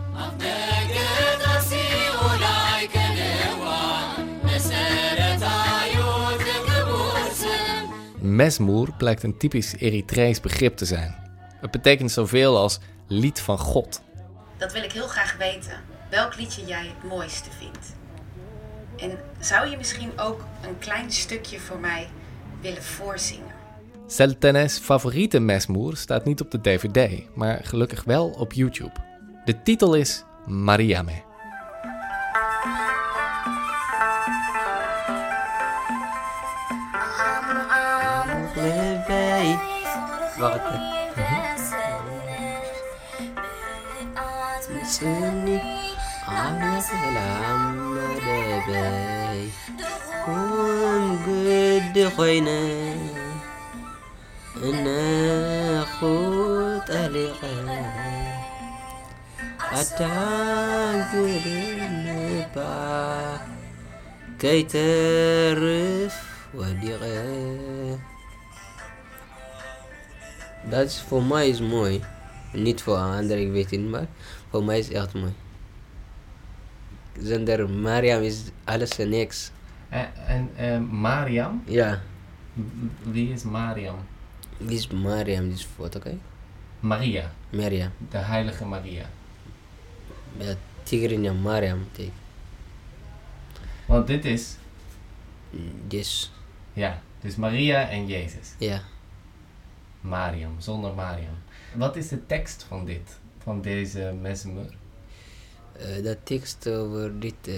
Mesmoer 8.38 8.94
blijkt 8.98 9.24
een 9.24 9.38
typisch 9.38 9.75
Eritrees 9.75 10.39
begrip 10.41 10.77
te 10.77 10.86
zijn. 10.86 11.15
Het 11.62 11.72
betekent 11.72 12.12
zoveel 12.12 12.58
als 12.58 12.79
lied 13.08 13.39
van 13.39 13.58
God. 13.58 14.01
Dat 14.58 14.74
wil 14.74 14.84
ik 14.84 14.91
heel 14.91 15.08
graag 15.08 15.38
weten. 15.38 15.82
Welk 16.10 16.36
liedje 16.36 16.65
jij 16.65 16.86
het 16.86 17.10
mooiste 17.10 17.50
vindt. 17.60 17.96
En 18.98 19.17
zou 19.39 19.70
je 19.70 19.77
misschien 19.77 20.20
ook 20.20 20.46
een 20.62 20.79
klein 20.79 21.12
stukje 21.12 21.60
voor 21.60 21.79
mij 21.79 22.08
willen 22.62 22.84
voorzingen? 22.84 23.56
Seltenes 24.08 24.77
favoriete 24.77 25.39
Mesmoer 25.39 25.98
staat 25.98 26.25
niet 26.25 26.41
op 26.41 26.51
de 26.51 26.62
dvd, 26.62 27.24
maar 27.36 27.60
gelukkig 27.63 28.03
wel 28.03 28.29
op 28.29 28.53
YouTube. 28.53 28.96
De 29.46 29.62
titel 29.62 29.94
is 29.94 30.24
Mariame. 30.46 31.26
Bakit? 40.38 40.82
Sini 44.88 45.60
ada 46.29 46.79
salam 46.79 47.91
ada 47.98 48.39
bay 48.70 49.51
Kun 50.24 51.01
gede 51.25 52.06
khoyna 52.13 52.62
Inna 54.62 55.84
khut 56.00 56.88
aliqa 56.88 57.56
Ada 59.58 60.15
gede 61.12 62.46
ba 62.53 63.41
Kay 64.38 64.63
tarif 64.70 66.13
wadiqa 66.53 68.16
Dat 70.69 70.86
is 70.86 71.00
voor 71.01 71.24
mij 71.24 71.50
is 71.50 71.62
mooi. 71.62 72.01
Niet 72.53 72.81
voor 72.81 72.95
anderen, 72.97 73.41
ik 73.41 73.51
weet 73.51 73.71
het 73.71 73.79
niet, 73.79 73.89
maar 73.89 74.07
voor 74.50 74.63
mij 74.63 74.79
is 74.79 74.89
echt 74.91 75.13
mooi. 75.13 75.33
Zonder 77.21 77.69
Mariam 77.69 78.21
is 78.21 78.41
alles 78.63 78.97
en 79.00 79.09
niks. 79.09 79.51
En, 80.55 81.00
Mariam? 81.00 81.62
Ja, 81.65 82.01
Wie 83.03 83.33
is 83.33 83.43
Mariam? 83.43 83.95
dit 84.57 84.71
is 84.77 84.88
Mariam, 84.88 85.50
dit 85.50 85.57
is 85.57 85.67
foto, 85.75 86.00
oké? 86.00 86.17
Maria, 86.79 87.31
Mariam. 87.50 87.91
de 88.09 88.17
heilige 88.17 88.65
Maria. 88.65 89.05
Ja, 90.38 90.53
Tigrinya 90.83 91.33
Mariam. 91.33 91.86
Want 93.86 94.07
dit 94.07 94.25
is, 94.25 94.57
Yes, 95.89 96.31
ja, 96.74 97.01
dus 97.21 97.36
Maria 97.36 97.89
en 97.89 98.07
Jezus. 98.07 98.53
ja. 98.57 98.81
Mariam, 100.01 100.56
zonder 100.60 100.94
Mariam. 100.94 101.38
Wat 101.75 101.96
is 101.96 102.08
de 102.08 102.25
tekst 102.25 102.63
van 102.68 102.86
dit, 102.86 103.20
van 103.44 103.62
deze 103.62 104.16
mesmer? 104.22 104.66
Eh, 105.77 106.04
dat 106.04 106.18
tekst 106.24 106.68
over 106.68 107.20
dit. 107.20 107.34
eh, 107.48 107.54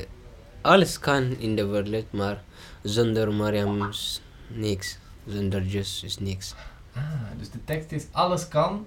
alles 0.61 0.99
kan 0.99 1.23
in 1.37 1.55
de 1.55 1.65
wereld, 1.65 2.11
maar 2.11 2.43
zonder 2.83 3.33
Mariam 3.33 3.89
is 3.89 4.21
niks. 4.47 4.97
Zonder 5.27 5.63
Jesus 5.63 6.03
is 6.03 6.17
niks. 6.19 6.53
Ah, 6.93 7.03
dus 7.37 7.49
de 7.49 7.63
tekst 7.63 7.91
is 7.91 8.05
alles 8.11 8.47
kan, 8.47 8.85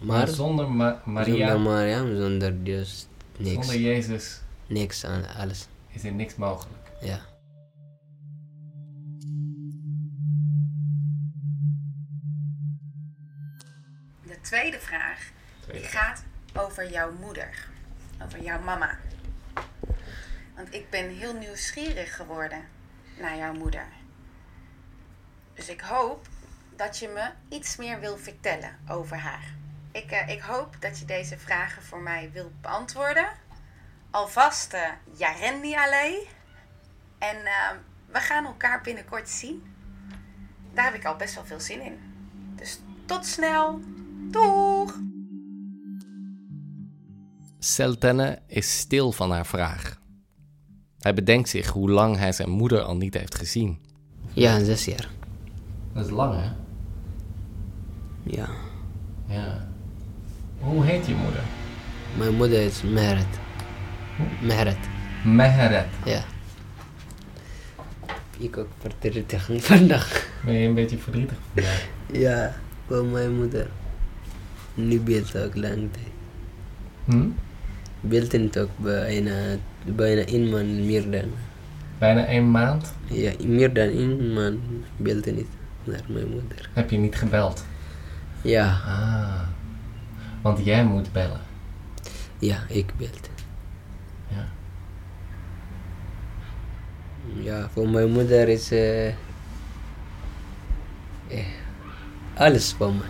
maar, 0.00 0.16
Maar 0.16 0.28
zonder 0.28 0.70
Ma- 0.70 1.02
Maria, 1.04 1.46
zonder 1.48 1.60
Mariam, 1.60 2.16
zonder 2.16 2.54
Jesus 2.62 3.06
niks. 3.38 3.54
zonder 3.66 3.80
Jezus 3.80 4.40
Niks 4.66 5.04
aan 5.04 5.22
alles. 5.36 5.66
is 5.88 6.04
er 6.04 6.12
niks 6.12 6.34
mogelijk. 6.34 6.76
Ja. 7.00 7.20
Tweede 14.46 14.80
vraag 14.80 15.30
die 15.72 15.84
gaat 15.84 16.22
over 16.54 16.90
jouw 16.90 17.12
moeder. 17.12 17.68
Over 18.24 18.42
jouw 18.42 18.60
mama. 18.60 18.98
Want 20.54 20.74
ik 20.74 20.90
ben 20.90 21.08
heel 21.08 21.34
nieuwsgierig 21.34 22.16
geworden 22.16 22.68
naar 23.18 23.36
jouw 23.36 23.52
moeder. 23.52 23.86
Dus 25.54 25.68
ik 25.68 25.80
hoop 25.80 26.26
dat 26.76 26.98
je 26.98 27.08
me 27.08 27.30
iets 27.56 27.76
meer 27.76 28.00
wil 28.00 28.18
vertellen 28.18 28.78
over 28.88 29.16
haar. 29.16 29.54
Ik, 29.92 30.10
eh, 30.10 30.28
ik 30.28 30.40
hoop 30.40 30.76
dat 30.80 30.98
je 30.98 31.04
deze 31.04 31.38
vragen 31.38 31.82
voor 31.82 32.00
mij 32.00 32.30
wil 32.32 32.52
beantwoorden. 32.60 33.28
Alvast 34.10 34.74
uh, 34.74 34.88
Jarendi 35.16 35.76
Allee. 35.76 36.28
En 37.18 37.46
eh, 37.46 37.70
we 38.06 38.20
gaan 38.20 38.44
elkaar 38.44 38.80
binnenkort 38.80 39.28
zien. 39.28 39.74
Daar 40.72 40.84
heb 40.84 40.94
ik 40.94 41.04
al 41.04 41.16
best 41.16 41.34
wel 41.34 41.44
veel 41.44 41.60
zin 41.60 41.80
in. 41.80 41.98
Dus 42.56 42.80
tot 43.06 43.26
snel. 43.26 43.80
Doeg! 44.36 44.94
Seltene 47.58 48.38
is 48.46 48.78
stil 48.78 49.12
van 49.12 49.30
haar 49.30 49.46
vraag. 49.46 50.00
Hij 50.98 51.14
bedenkt 51.14 51.48
zich 51.48 51.68
hoe 51.68 51.90
lang 51.90 52.16
hij 52.16 52.32
zijn 52.32 52.50
moeder 52.50 52.80
al 52.80 52.96
niet 52.96 53.14
heeft 53.14 53.34
gezien. 53.34 53.78
Ja, 54.32 54.64
zes 54.64 54.84
jaar. 54.84 55.08
Dat 55.92 56.04
is 56.04 56.10
lang, 56.10 56.34
hè? 56.34 56.50
Ja. 58.22 58.48
Ja. 59.26 59.68
Hoe 60.58 60.84
heet 60.84 61.06
je 61.06 61.14
moeder? 61.14 61.42
Mijn 62.18 62.34
moeder 62.34 62.60
is 62.60 62.82
Mehret. 62.82 63.38
Mehret. 64.42 64.78
Meheret. 65.24 65.86
Ja. 66.04 66.24
Ik 68.38 68.56
ook 68.56 68.68
verdrietig 68.78 69.50
vandaag. 69.58 70.28
Ben 70.44 70.54
je 70.54 70.68
een 70.68 70.74
beetje 70.74 70.98
verdrietig 70.98 71.36
vandaag? 71.54 71.88
Ja, 72.12 72.54
voor 72.86 73.04
mijn 73.04 73.36
moeder. 73.36 73.70
Nu 74.76 75.00
beeld 75.00 75.36
ook 75.38 75.54
lang 75.56 75.88
tijd. 75.92 76.12
Hm? 77.04 77.28
Beeld 78.00 78.32
het 78.32 78.58
ook 78.58 78.70
bijna, 78.76 79.56
bijna 79.84 80.22
één 80.24 80.48
maand 80.50 80.84
meer 80.84 81.10
dan. 81.10 81.30
Bijna 81.98 82.28
een 82.30 82.50
maand 82.50 82.92
Ja, 83.04 83.32
meer 83.46 83.72
dan 83.74 83.88
één 83.88 84.32
maand 84.32 84.58
beeld 84.96 85.24
niet 85.26 85.46
naar 85.84 86.00
mijn 86.08 86.28
moeder. 86.28 86.70
heb 86.72 86.90
je 86.90 86.98
niet 86.98 87.16
gebeld. 87.16 87.64
Ja, 88.42 88.66
Ah. 88.86 89.40
Want 90.42 90.64
jij 90.64 90.84
moet 90.84 91.12
bellen. 91.12 91.40
ja, 92.38 92.58
ik 92.68 92.92
beeld. 92.96 93.30
Ja. 94.28 94.46
Ja, 97.42 97.68
voor 97.72 97.88
mijn 97.88 98.10
moeder 98.10 98.48
is 98.48 98.70
eh, 98.70 99.06
eh, 99.08 99.14
alles 102.34 102.72
voor 102.72 102.92
mij. 102.92 103.06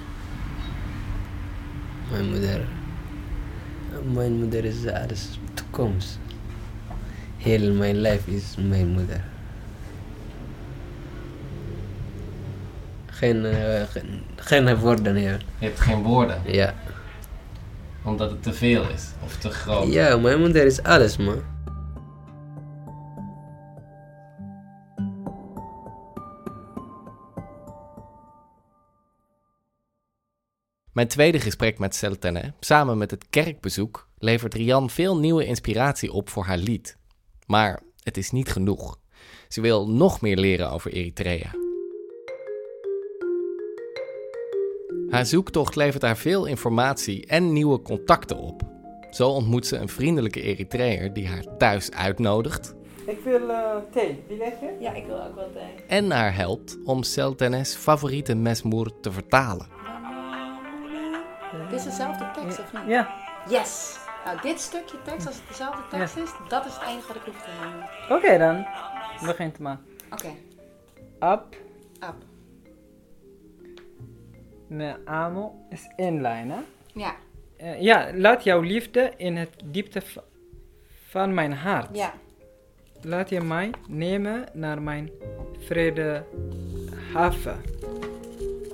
Mijn 2.10 2.28
moeder, 2.30 2.60
mijn 4.12 4.32
moeder 4.38 4.64
is 4.64 4.86
alles 4.86 5.38
toekomst. 5.54 6.18
Heel 7.36 7.72
mijn 7.72 8.00
leven 8.00 8.32
is 8.32 8.54
mijn 8.68 8.88
moeder. 8.88 9.24
Geen, 13.06 13.44
eh, 13.44 13.82
geen, 13.90 14.22
geen 14.36 14.76
woorden 14.76 15.16
hier. 15.16 15.44
Je 15.58 15.66
hebt 15.66 15.80
geen 15.80 16.02
woorden, 16.02 16.40
Ja. 16.46 16.74
omdat 18.02 18.30
het 18.30 18.42
te 18.42 18.52
veel 18.52 18.88
is 18.94 19.04
of 19.24 19.36
te 19.36 19.50
groot. 19.50 19.92
ja, 19.92 20.16
mijn 20.16 20.38
moeder 20.40 20.66
is 20.66 20.82
alles, 20.82 21.16
man. 21.16 21.42
Mijn 30.96 31.08
tweede 31.08 31.40
gesprek 31.40 31.78
met 31.78 31.94
Seltene, 31.94 32.52
samen 32.60 32.98
met 32.98 33.10
het 33.10 33.26
kerkbezoek, 33.30 34.08
levert 34.18 34.54
Rian 34.54 34.90
veel 34.90 35.18
nieuwe 35.18 35.44
inspiratie 35.44 36.12
op 36.12 36.28
voor 36.28 36.44
haar 36.44 36.58
lied. 36.58 36.96
Maar 37.46 37.82
het 38.02 38.16
is 38.16 38.30
niet 38.30 38.48
genoeg. 38.48 38.98
Ze 39.48 39.60
wil 39.60 39.88
nog 39.88 40.20
meer 40.20 40.36
leren 40.36 40.70
over 40.70 40.92
Eritrea. 40.92 41.50
Haar 45.10 45.26
zoektocht 45.26 45.76
levert 45.76 46.02
haar 46.02 46.16
veel 46.16 46.46
informatie 46.46 47.26
en 47.26 47.52
nieuwe 47.52 47.82
contacten 47.82 48.38
op. 48.38 48.62
Zo 49.10 49.28
ontmoet 49.28 49.66
ze 49.66 49.76
een 49.76 49.88
vriendelijke 49.88 50.40
Eritreër 50.42 51.12
die 51.12 51.26
haar 51.26 51.56
thuis 51.58 51.90
uitnodigt 51.90 52.74
Ik 53.06 53.18
wil 53.24 53.50
eh, 53.50 53.76
thee. 53.90 54.22
Wie 54.28 54.36
leg 54.36 54.52
je? 54.60 54.76
Ja, 54.80 54.94
ik 54.94 55.06
wil 55.06 55.22
ook 55.22 55.34
wel 55.34 55.50
thee. 55.52 55.84
en 55.86 56.10
haar 56.10 56.34
helpt 56.34 56.78
om 56.84 57.02
Seltenes 57.02 57.74
favoriete 57.74 58.34
mesmoer 58.34 59.00
te 59.00 59.12
vertalen. 59.12 59.76
Dit 61.70 61.78
is 61.78 61.84
dezelfde 61.84 62.30
tekst, 62.34 62.58
of 62.58 62.72
niet? 62.72 62.82
Ja. 62.86 63.14
Yes! 63.48 63.98
Nou, 64.24 64.40
dit 64.40 64.60
stukje 64.60 65.02
tekst, 65.02 65.26
als 65.26 65.36
het 65.36 65.48
dezelfde 65.48 65.82
tekst 65.90 66.16
is, 66.16 66.30
dat 66.48 66.66
is 66.66 66.74
het 66.74 66.82
enige 66.88 67.06
wat 67.06 67.16
ik 67.16 67.22
hoef 67.24 67.42
te. 67.42 68.14
Oké 68.14 68.38
dan. 68.38 68.66
Begint 69.26 69.58
maar. 69.58 69.78
Oké, 70.12 70.28
Up. 71.20 71.56
up. 72.00 72.14
Me 74.68 74.96
amo 75.04 75.66
is 75.70 75.88
één 75.96 76.20
lijn, 76.20 76.50
hè? 76.50 76.58
Ja, 76.94 77.14
Eh, 77.56 77.80
ja, 77.80 78.10
laat 78.14 78.44
jouw 78.44 78.60
liefde 78.60 79.12
in 79.16 79.36
het 79.36 79.50
diepte 79.64 80.02
van 81.08 81.34
mijn 81.34 81.52
hart. 81.52 81.96
ja. 81.96 82.12
Laat 83.02 83.28
je 83.28 83.40
mij 83.40 83.70
nemen 83.88 84.44
naar 84.52 84.82
mijn 84.82 85.10
vrede 85.58 86.24
haven. 87.12 87.60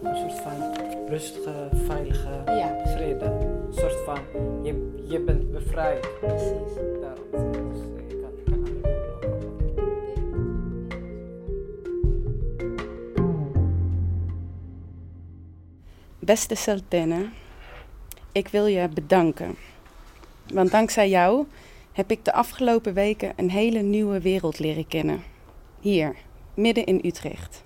Een 0.02 0.16
soort 0.16 0.40
van 0.40 0.74
rustige, 1.12 1.68
veilige 1.72 2.42
Ja. 2.46 2.80
vrede. 2.84 3.24
Een 3.24 3.72
soort 3.74 3.96
van, 4.04 4.18
je, 4.62 5.04
je 5.08 5.20
bent 5.20 5.52
bevrijd. 5.52 6.08
Precies. 6.20 6.74
Daarom 7.00 7.26
zeg 7.32 7.42
ik, 7.42 7.70
dus 7.70 7.78
je 8.08 8.20
kan 8.20 8.30
Beste 16.18 16.54
Sultane, 16.54 17.28
ik 18.32 18.48
wil 18.48 18.66
je 18.66 18.88
bedanken. 18.88 19.54
Want 20.52 20.70
dankzij 20.70 21.08
jou 21.08 21.46
heb 21.92 22.10
ik 22.10 22.24
de 22.24 22.32
afgelopen 22.32 22.94
weken 22.94 23.32
een 23.36 23.50
hele 23.50 23.80
nieuwe 23.80 24.20
wereld 24.20 24.58
leren 24.58 24.86
kennen. 24.86 25.22
Hier, 25.80 26.16
midden 26.54 26.84
in 26.84 27.00
Utrecht. 27.04 27.64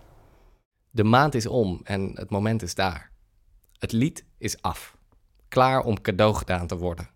De 0.90 1.04
maand 1.04 1.34
is 1.34 1.46
om 1.46 1.80
en 1.84 2.10
het 2.14 2.30
moment 2.30 2.62
is 2.62 2.74
daar. 2.74 3.14
Het 3.78 3.92
lied 3.92 4.24
is 4.38 4.62
af. 4.62 4.96
Klaar 5.48 5.84
om 5.84 6.00
cadeau 6.00 6.34
gedaan 6.34 6.66
te 6.66 6.76
worden. 6.76 7.08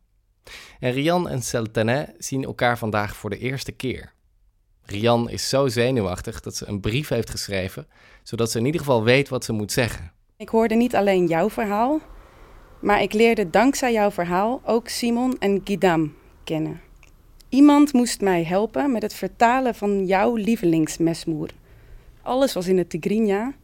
En 0.80 0.92
Rian 0.92 1.28
en 1.28 1.42
Seltene 1.42 2.14
zien 2.18 2.44
elkaar 2.44 2.78
vandaag 2.78 3.16
voor 3.16 3.30
de 3.30 3.38
eerste 3.38 3.72
keer. 3.72 4.12
Rian 4.82 5.30
is 5.30 5.48
zo 5.48 5.68
zenuwachtig 5.68 6.40
dat 6.40 6.56
ze 6.56 6.66
een 6.66 6.80
brief 6.80 7.08
heeft 7.08 7.30
geschreven, 7.30 7.86
zodat 8.22 8.50
ze 8.50 8.58
in 8.58 8.64
ieder 8.64 8.80
geval 8.80 9.04
weet 9.04 9.28
wat 9.28 9.44
ze 9.44 9.52
moet 9.52 9.72
zeggen. 9.72 10.12
Ik 10.36 10.48
hoorde 10.48 10.74
niet 10.74 10.94
alleen 10.94 11.26
jouw 11.26 11.50
verhaal, 11.50 12.00
maar 12.80 13.02
ik 13.02 13.12
leerde 13.12 13.50
dankzij 13.50 13.92
jouw 13.92 14.10
verhaal 14.10 14.60
ook 14.64 14.88
Simon 14.88 15.38
en 15.38 15.60
Gidam 15.64 16.14
kennen. 16.44 16.80
Iemand 17.48 17.92
moest 17.92 18.20
mij 18.20 18.44
helpen 18.44 18.92
met 18.92 19.02
het 19.02 19.14
vertalen 19.14 19.74
van 19.74 20.06
jouw 20.06 20.34
lievelingsmesmoer. 20.34 21.50
Alles 22.22 22.52
was 22.52 22.66
in 22.66 22.78
het 22.78 22.90
Tigrinya 22.90 23.54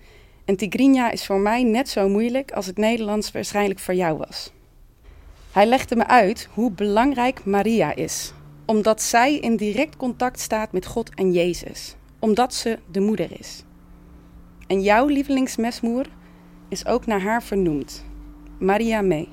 en 0.46 0.56
Tigrinya 0.56 1.10
is 1.10 1.26
voor 1.26 1.40
mij 1.40 1.62
net 1.62 1.88
zo 1.88 2.08
moeilijk 2.08 2.52
als 2.52 2.66
het 2.66 2.76
Nederlands 2.76 3.32
waarschijnlijk 3.32 3.78
voor 3.78 3.94
jou 3.94 4.18
was. 4.18 4.52
Hij 5.52 5.66
legde 5.66 5.96
me 5.96 6.06
uit 6.06 6.48
hoe 6.52 6.70
belangrijk 6.70 7.44
Maria 7.44 7.94
is, 7.94 8.32
omdat 8.64 9.02
zij 9.02 9.38
in 9.38 9.56
direct 9.56 9.96
contact 9.96 10.40
staat 10.40 10.72
met 10.72 10.86
God 10.86 11.14
en 11.14 11.32
Jezus, 11.32 11.96
omdat 12.18 12.54
ze 12.54 12.78
de 12.90 13.00
moeder 13.00 13.38
is. 13.38 13.62
En 14.66 14.82
jouw 14.82 15.06
lievelingsmesmoer 15.06 16.06
is 16.68 16.86
ook 16.86 17.06
naar 17.06 17.20
haar 17.20 17.42
vernoemd. 17.42 18.04
Maria 18.58 19.02
May. 19.02 19.28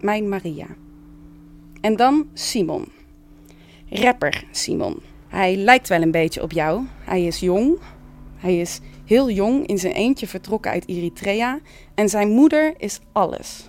Mijn 0.00 0.28
Maria. 0.28 0.66
En 1.80 1.96
dan 1.96 2.28
Simon. 2.34 2.88
Rapper 3.90 4.44
Simon. 4.50 5.02
Hij 5.28 5.56
lijkt 5.56 5.88
wel 5.88 6.02
een 6.02 6.10
beetje 6.10 6.42
op 6.42 6.52
jou. 6.52 6.84
Hij 7.04 7.24
is 7.24 7.40
jong. 7.40 7.78
Hij 8.36 8.58
is 8.58 8.80
heel 9.08 9.30
jong 9.30 9.66
in 9.66 9.78
zijn 9.78 9.92
eentje 9.92 10.26
vertrokken 10.26 10.70
uit 10.70 10.88
Eritrea. 10.88 11.58
En 11.94 12.08
zijn 12.08 12.28
moeder 12.28 12.74
is 12.76 13.00
alles. 13.12 13.68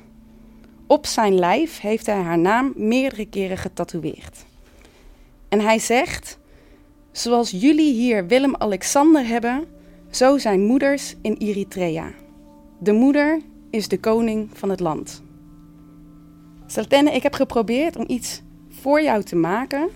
Op 0.88 1.06
zijn 1.06 1.36
lijf 1.36 1.80
heeft 1.80 2.06
hij 2.06 2.22
haar 2.22 2.40
naam 2.40 2.74
meerdere 2.76 3.26
keren 3.26 3.58
getatoeëerd. 3.58 4.46
En 5.50 5.60
hij 5.60 5.80
zegt: 5.80 6.40
Zoals 7.12 7.52
jullie 7.52 7.94
hier 7.94 8.28
Willem-Alexander 8.28 9.28
hebben, 9.28 9.66
zo 10.10 10.38
zijn 10.38 10.66
moeders 10.66 11.16
in 11.22 11.34
Eritrea. 11.34 12.12
De 12.80 12.94
moeder 12.94 13.42
is 13.70 13.88
de 13.88 14.00
koning 14.00 14.50
van 14.54 14.70
het 14.70 14.80
land. 14.80 15.24
Saltenne, 16.66 17.12
ik 17.12 17.24
heb 17.24 17.34
geprobeerd 17.34 17.96
om 17.96 18.04
iets 18.08 18.42
voor 18.70 19.02
jou 19.02 19.24
te 19.24 19.36
maken 19.36 19.90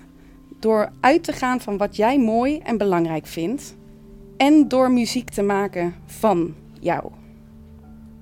door 0.60 0.92
uit 1.00 1.24
te 1.24 1.34
gaan 1.34 1.62
van 1.62 1.78
wat 1.78 1.96
jij 1.96 2.20
mooi 2.20 2.58
en 2.58 2.78
belangrijk 2.78 3.26
vindt 3.28 3.76
en 4.44 4.68
door 4.68 4.92
muziek 4.92 5.30
te 5.30 5.42
maken 5.42 5.96
van 6.06 6.56
jou. 6.80 7.12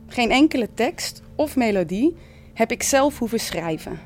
Geen 0.08 0.32
enkele 0.32 0.74
tekst 0.74 1.22
of 1.36 1.56
melodie 1.56 2.16
heb 2.54 2.72
ik 2.72 2.84
zelf 2.84 3.20
hoeven 3.20 3.40
schrijven. 3.40 4.00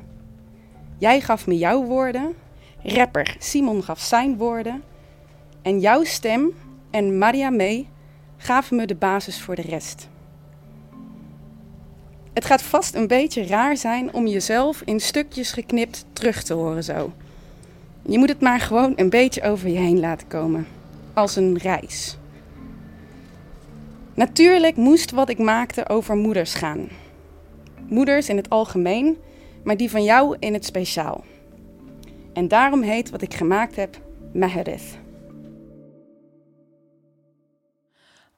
Jij 0.98 1.20
gaf 1.20 1.46
me 1.46 1.58
jouw 1.58 1.84
woorden, 1.84 2.34
rapper 2.82 3.36
Simon 3.38 3.82
gaf 3.82 4.00
zijn 4.00 4.36
woorden 4.36 4.82
en 5.62 5.80
jouw 5.80 6.04
stem 6.04 6.52
en 6.90 7.18
Maria 7.18 7.50
May 7.50 7.88
gaven 8.36 8.76
me 8.76 8.86
de 8.86 8.94
basis 8.94 9.40
voor 9.40 9.54
de 9.54 9.62
rest. 9.62 10.08
Het 12.32 12.44
gaat 12.44 12.62
vast 12.62 12.94
een 12.94 13.06
beetje 13.06 13.46
raar 13.46 13.76
zijn 13.76 14.14
om 14.14 14.26
jezelf 14.26 14.82
in 14.84 15.00
stukjes 15.00 15.52
geknipt 15.52 16.04
terug 16.12 16.42
te 16.42 16.54
horen 16.54 16.84
zo. 16.84 17.12
Je 18.02 18.18
moet 18.18 18.28
het 18.28 18.40
maar 18.40 18.60
gewoon 18.60 18.92
een 18.96 19.10
beetje 19.10 19.42
over 19.42 19.68
je 19.68 19.78
heen 19.78 20.00
laten 20.00 20.28
komen 20.28 20.75
als 21.16 21.36
een 21.36 21.58
reis. 21.58 22.18
Natuurlijk 24.14 24.76
moest 24.76 25.10
wat 25.10 25.28
ik 25.28 25.38
maakte 25.38 25.88
over 25.88 26.16
moeders 26.16 26.54
gaan. 26.54 26.88
Moeders 27.88 28.28
in 28.28 28.36
het 28.36 28.50
algemeen, 28.50 29.16
maar 29.64 29.76
die 29.76 29.90
van 29.90 30.04
jou 30.04 30.36
in 30.38 30.52
het 30.52 30.64
speciaal. 30.64 31.24
En 32.32 32.48
daarom 32.48 32.82
heet 32.82 33.10
wat 33.10 33.22
ik 33.22 33.34
gemaakt 33.34 33.76
heb 33.76 34.00
Meherith. 34.32 34.98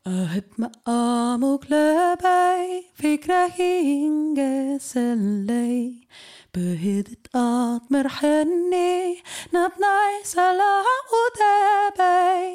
Ahit 0.03 0.57
ma'amuk 0.57 1.61
krijg 1.61 2.85
fikra 2.93 3.49
hinge 3.57 4.77
Behiddet 6.59 7.25
at 7.35 7.83
mer 7.93 8.09
henni 8.19 9.23
Nafnai 9.55 10.15
sala 10.25 10.75
og 11.19 11.29
debei 11.39 12.47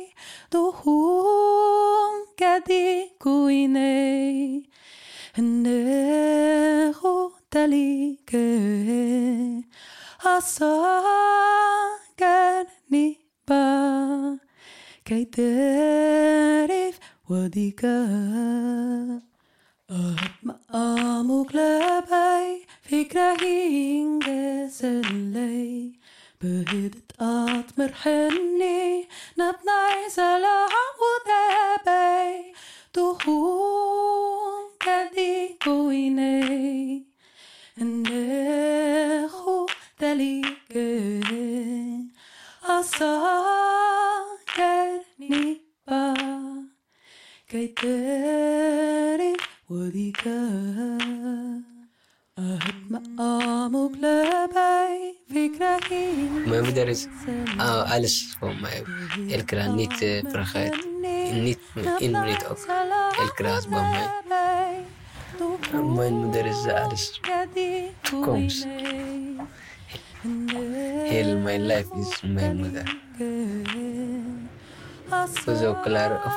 Do 0.51 0.63
hun 0.79 2.13
gedi 2.41 2.87
kuinei 3.23 4.67
Nero 5.37 7.15
dalike 7.53 8.47
Asager 10.35 11.77
niba 12.91 13.63
كي 15.05 15.25
تعرف 15.25 16.99
وديك 17.29 17.85
أهب 19.91 20.33
مقامك 20.43 21.55
لبي 21.55 22.65
فكرة 22.81 23.37
هي 23.41 23.92
And. 28.05 28.52
Alles 57.93 58.35
voor 58.39 58.55
mij. 58.61 58.83
Elke 59.37 59.55
raad 59.55 59.75
niet 59.75 60.01
uh, 60.01 60.23
vergeet. 60.31 60.87
Niet 61.33 61.59
één 61.99 62.11
minuut 62.11 62.47
ook. 62.49 62.57
Elke 63.19 63.43
raad 63.43 63.69
bij 63.69 63.81
mij. 63.81 64.09
Mijn 65.95 66.13
moeder 66.13 66.45
is 66.45 66.67
alles. 66.67 67.19
Toekomst. 68.01 68.67
Heel 71.03 71.37
mijn 71.37 71.65
leven 71.65 71.97
is 71.97 72.21
mijn 72.25 72.55
moeder. 72.57 72.97
Zo 75.45 75.73
klaar. 75.83 76.33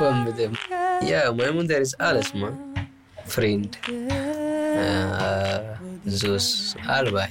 Ja, 1.01 1.33
mijn 1.33 1.55
moeder 1.55 1.81
is 1.81 1.97
alles 1.97 2.33
man. 2.33 2.59
Vriend. 3.25 3.79
eh, 5.19 5.59
zus, 6.05 6.75
allebei. 6.87 7.29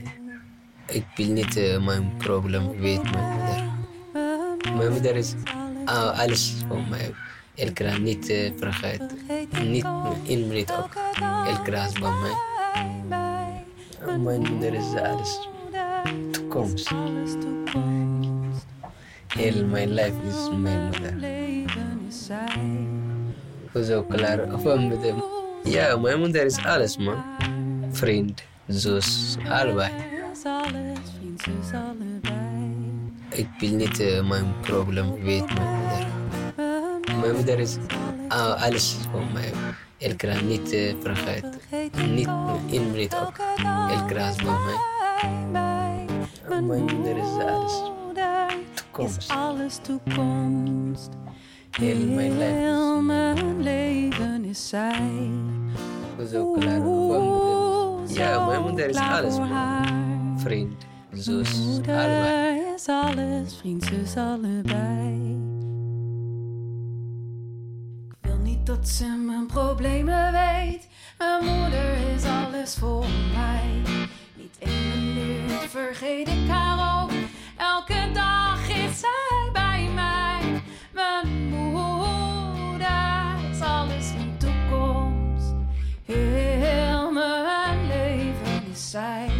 Ik 0.87 1.05
wil 1.15 1.27
niet 1.27 1.57
eh, 1.57 1.85
mijn 1.85 2.13
probleem 2.17 2.79
weten, 2.79 3.11
mijn 4.73 4.91
moeder. 4.91 5.15
Is 5.15 5.33
ah, 5.85 6.19
alles 6.19 6.55
voor 6.67 6.81
mij. 6.89 7.13
Elke 7.55 7.83
dag 7.83 7.99
niet 7.99 8.29
eh, 8.29 8.51
vergeten. 8.57 9.09
Niet 9.63 9.85
één 10.27 10.47
minuut 10.47 10.71
ook. 10.71 10.93
Elke 11.47 11.71
is 11.71 11.91
bij 11.99 12.11
mij. 12.11 12.33
En 14.07 14.23
Mijn 14.23 14.41
moeder 14.41 14.73
is 14.73 14.95
alles. 15.03 15.49
Toekomst. 16.31 16.91
Heel 19.27 19.65
mijn 19.65 19.93
leven 19.93 20.21
is 20.23 20.49
mijn 20.57 20.83
moeder. 20.83 21.13
Hoezo 23.71 24.03
klaar? 24.03 24.53
Of 24.53 24.63
mijn 24.63 24.79
moeder? 24.79 25.13
Ja, 25.63 25.97
mijn 25.97 26.19
moeder 26.19 26.45
is 26.45 26.65
alles, 26.65 26.97
man. 26.97 27.23
Vriend, 27.91 28.43
zus, 28.67 29.37
allebei. 29.49 29.91
Ik 33.35 33.47
wil 33.59 33.71
niet 33.71 33.99
eh, 33.99 34.27
mijn 34.27 34.53
probleem 34.61 35.23
weten, 35.23 35.53
mijn 35.55 35.79
moeder. 35.79 36.07
Mijn 37.19 37.35
moeder 37.35 37.59
is 37.59 37.77
ah, 38.27 38.63
alles 38.63 38.97
voor 39.11 39.23
mij. 39.33 39.51
Elke 39.97 40.25
dag 40.27 40.41
niet 40.41 40.71
eh, 40.71 40.93
vergeten. 41.01 41.53
Niet 42.13 42.29
één 42.71 42.91
minuut 42.91 43.15
ook. 43.15 43.37
Dag 43.63 44.29
is 44.29 44.35
bij 44.35 44.45
mij. 45.51 46.05
Mijn 46.49 46.83
moeder 46.83 47.17
is 47.17 47.43
alles. 47.43 47.81
Toekomst. 48.73 49.29
alles 49.31 49.79
toekomst. 49.81 51.09
Heel 51.71 52.05
mijn 52.05 52.37
leven 52.37 52.53
is 52.53 52.63
Heel 52.63 53.01
mijn 53.01 53.33
mijn 53.35 53.61
leven 53.61 54.45
is 54.45 54.69
zij. 54.69 55.29
Hoezo 56.17 56.51
klaar? 56.51 56.79
Mijn 56.79 56.83
moeder? 56.83 58.17
Ja, 58.17 58.45
mijn 58.45 58.61
moeder 58.61 58.89
is 58.89 58.95
alles, 58.97 59.35
voor 59.35 59.45
haar. 59.45 59.93
Vriend, 60.37 60.85
zus, 61.13 61.79
allebei. 61.87 62.64
Is 62.85 62.91
alles, 62.91 63.55
vriend, 63.55 64.17
allebei. 64.17 65.37
Ik 68.11 68.17
wil 68.21 68.37
niet 68.37 68.65
dat 68.65 68.87
ze 68.87 69.05
mijn 69.05 69.45
problemen 69.45 70.31
weet. 70.31 70.87
Mijn 71.17 71.45
moeder 71.45 71.97
is 72.15 72.23
alles 72.23 72.75
voor 72.75 73.05
mij. 73.33 73.81
Niet 74.35 74.57
één 74.59 75.13
minuut 75.13 75.69
vergeet 75.69 76.27
ik 76.27 76.47
haar 76.47 77.03
ook. 77.03 77.11
Elke 77.57 78.11
dag 78.13 78.69
is 78.69 78.99
zij 78.99 79.49
bij 79.53 79.89
mij. 79.93 80.61
Mijn 80.93 81.49
moeder 81.49 83.49
is 83.51 83.61
alles, 83.61 84.13
mijn 84.13 84.37
toekomst. 84.37 85.53
Heel 86.03 87.11
mijn 87.11 87.87
leven 87.87 88.63
is 88.71 88.89
zij. 88.89 89.34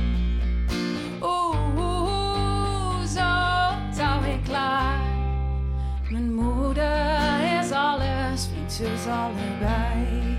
Allebei. 8.83 10.37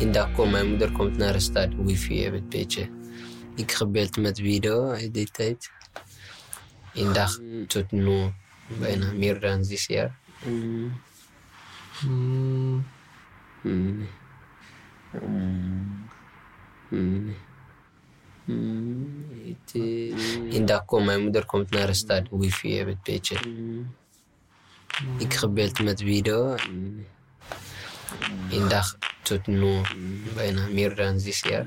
In 0.00 0.12
dag 0.12 0.32
komt 0.32 0.50
mijn 0.50 0.68
moeder 0.68 0.92
komt 0.92 1.16
naar 1.16 1.32
de 1.32 1.40
stad, 1.40 1.68
wifi 1.76 2.22
hebben, 2.22 2.40
een 2.40 2.48
beetje. 2.48 2.88
Ik 3.54 3.72
gebeld 3.72 4.16
met 4.16 4.40
video 4.40 4.90
in 4.90 5.10
die 5.10 5.30
tijd. 5.30 5.70
In 6.92 7.12
dag 7.12 7.38
tot 7.66 7.90
nu, 7.90 8.32
bijna 8.78 9.12
meer 9.12 9.40
dan 9.40 9.64
zes 9.64 9.86
jaar. 9.86 10.18
Mm. 10.44 11.00
Mm. 12.06 12.86
Mm. 13.62 14.08
Mm. 16.88 17.34
Mm. 18.44 19.26
Het, 19.44 19.74
In 20.54 20.64
dag 20.66 20.84
komt 20.84 21.04
mijn 21.04 21.22
moeder 21.22 21.46
komt 21.46 21.70
naar 21.70 21.86
de 21.86 21.94
stad, 21.94 22.22
wifi 22.30 22.76
hebben, 22.76 22.94
een 22.94 23.00
beetje. 23.02 23.36
Ik 25.18 25.34
gebeld 25.34 25.82
met 25.82 26.02
video. 26.02 26.54
In 28.48 28.68
dag 28.68 28.98
tot 29.22 29.46
nu, 29.46 29.80
bijna 30.34 30.66
meer 30.66 30.94
dan 30.94 31.20
zes 31.20 31.40
jaar. 31.40 31.66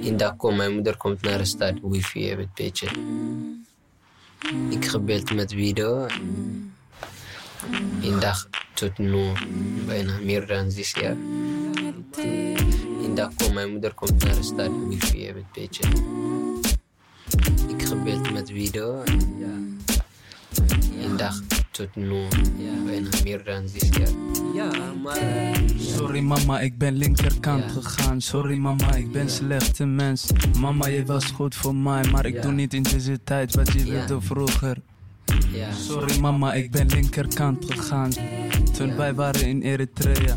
In 0.00 0.16
dag 0.16 0.36
komt 0.36 0.56
mijn 0.56 0.74
moeder 0.74 0.96
komt 0.96 1.22
naar 1.22 1.38
de 1.38 1.44
stad, 1.44 1.74
wifi 1.82 2.26
hebben, 2.28 2.44
een 2.44 2.50
beetje. 2.54 2.86
Ik 4.70 4.84
gebeld 4.84 5.34
met 5.34 5.52
video. 5.52 6.06
In 8.00 8.18
dag 8.20 8.48
tot 8.74 8.98
nu, 8.98 9.32
bijna 9.86 10.18
meer 10.22 10.46
dan 10.46 10.70
zes 10.70 10.90
jaar. 10.90 11.16
In 13.02 13.14
dag 13.14 13.34
komt 13.34 13.54
mijn 13.54 13.70
moeder 13.70 13.94
komt 13.94 14.24
naar 14.24 14.34
de 14.34 14.42
stad, 14.42 14.70
wifi 14.88 15.24
hebben, 15.24 15.42
een 15.42 15.48
beetje. 15.52 15.82
Ik 17.68 17.82
gebeld 17.82 18.32
met 18.32 18.50
video. 18.50 19.02
In 21.00 21.16
dag 21.16 21.40
tot 21.78 21.96
nu, 21.96 22.26
bijna 22.86 23.08
meer 23.24 23.44
dan 23.44 23.68
zes 23.68 23.88
jaar. 23.88 24.08
Ja, 24.54 24.70
maar... 25.02 25.18
Sorry 25.76 26.20
mama, 26.20 26.60
ik 26.60 26.78
ben 26.78 26.96
linkerkant 26.96 27.64
gegaan. 27.72 28.20
Sorry 28.20 28.56
mama, 28.56 28.94
ik 28.94 29.12
ben 29.12 29.30
slechte 29.30 29.84
mens. 29.86 30.26
Mama, 30.60 30.86
je 30.86 31.04
was 31.04 31.24
goed 31.24 31.54
voor 31.54 31.74
mij, 31.74 32.04
maar 32.12 32.26
ik 32.26 32.34
Ja. 32.34 32.40
doe 32.40 32.52
niet 32.52 32.74
in 32.74 32.82
deze 32.82 33.20
tijd 33.24 33.54
wat 33.54 33.72
je 33.72 33.86
Ja. 33.86 33.92
wilde 33.92 34.20
vroeger. 34.20 34.76
Ja. 35.52 35.72
Sorry 35.72 36.18
mama, 36.20 36.52
ik 36.54 36.70
ben 36.70 36.86
linkerkant 36.86 37.64
gegaan. 37.72 38.10
Toen 38.78 38.96
wij 38.96 39.14
waren 39.14 39.46
in 39.48 39.60
Eritrea. 39.62 40.36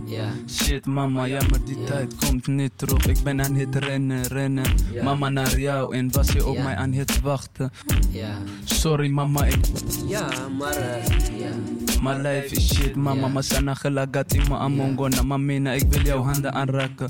Shit 0.50 0.86
mama, 0.86 1.24
ja 1.26 1.40
maar 1.50 1.64
die 1.66 1.84
tijd 1.84 2.16
komt 2.26 2.48
niet 2.48 2.72
terug. 2.76 3.06
Ik 3.08 3.24
ben 3.24 3.42
aan 3.44 3.56
het 3.56 3.76
rennen, 3.76 4.24
rennen. 4.24 4.66
Mama 5.04 5.30
naar 5.30 5.60
jou 5.60 5.96
en 5.96 6.12
was 6.12 6.32
je 6.32 6.48
op 6.48 6.58
mij 6.58 6.76
aan 6.76 6.94
het 6.94 7.22
wachten. 7.22 7.72
Sorry 8.64 9.10
mama, 9.10 9.46
ik... 9.46 9.60
Ja, 10.08 10.28
maar... 10.60 10.76
eh. 10.76 12.02
Mijn 12.02 12.22
lijf 12.22 12.52
is 12.52 12.74
shit 12.76 12.96
mama, 12.96 13.28
maar 13.28 13.44
sana 13.44 13.74
gelagati 13.74 14.38
me 14.50 14.58
amongo 14.58 15.08
na 15.08 15.22
mamina. 15.22 15.72
Ik 15.72 15.92
wil 15.94 16.02
jouw 16.02 16.22
handen 16.24 16.54
aanraken. 16.54 17.10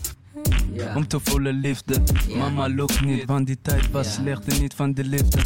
Om 0.95 1.07
te 1.07 1.19
voelen 1.19 1.53
liefde. 1.59 1.95
Mama 2.37 2.69
look 2.69 3.01
niet, 3.05 3.25
want 3.25 3.47
die 3.47 3.57
tijd 3.61 3.91
was 3.91 4.13
slecht 4.13 4.47
en 4.53 4.61
niet 4.61 4.73
van 4.73 4.93
de 4.93 5.03
liefde. 5.03 5.39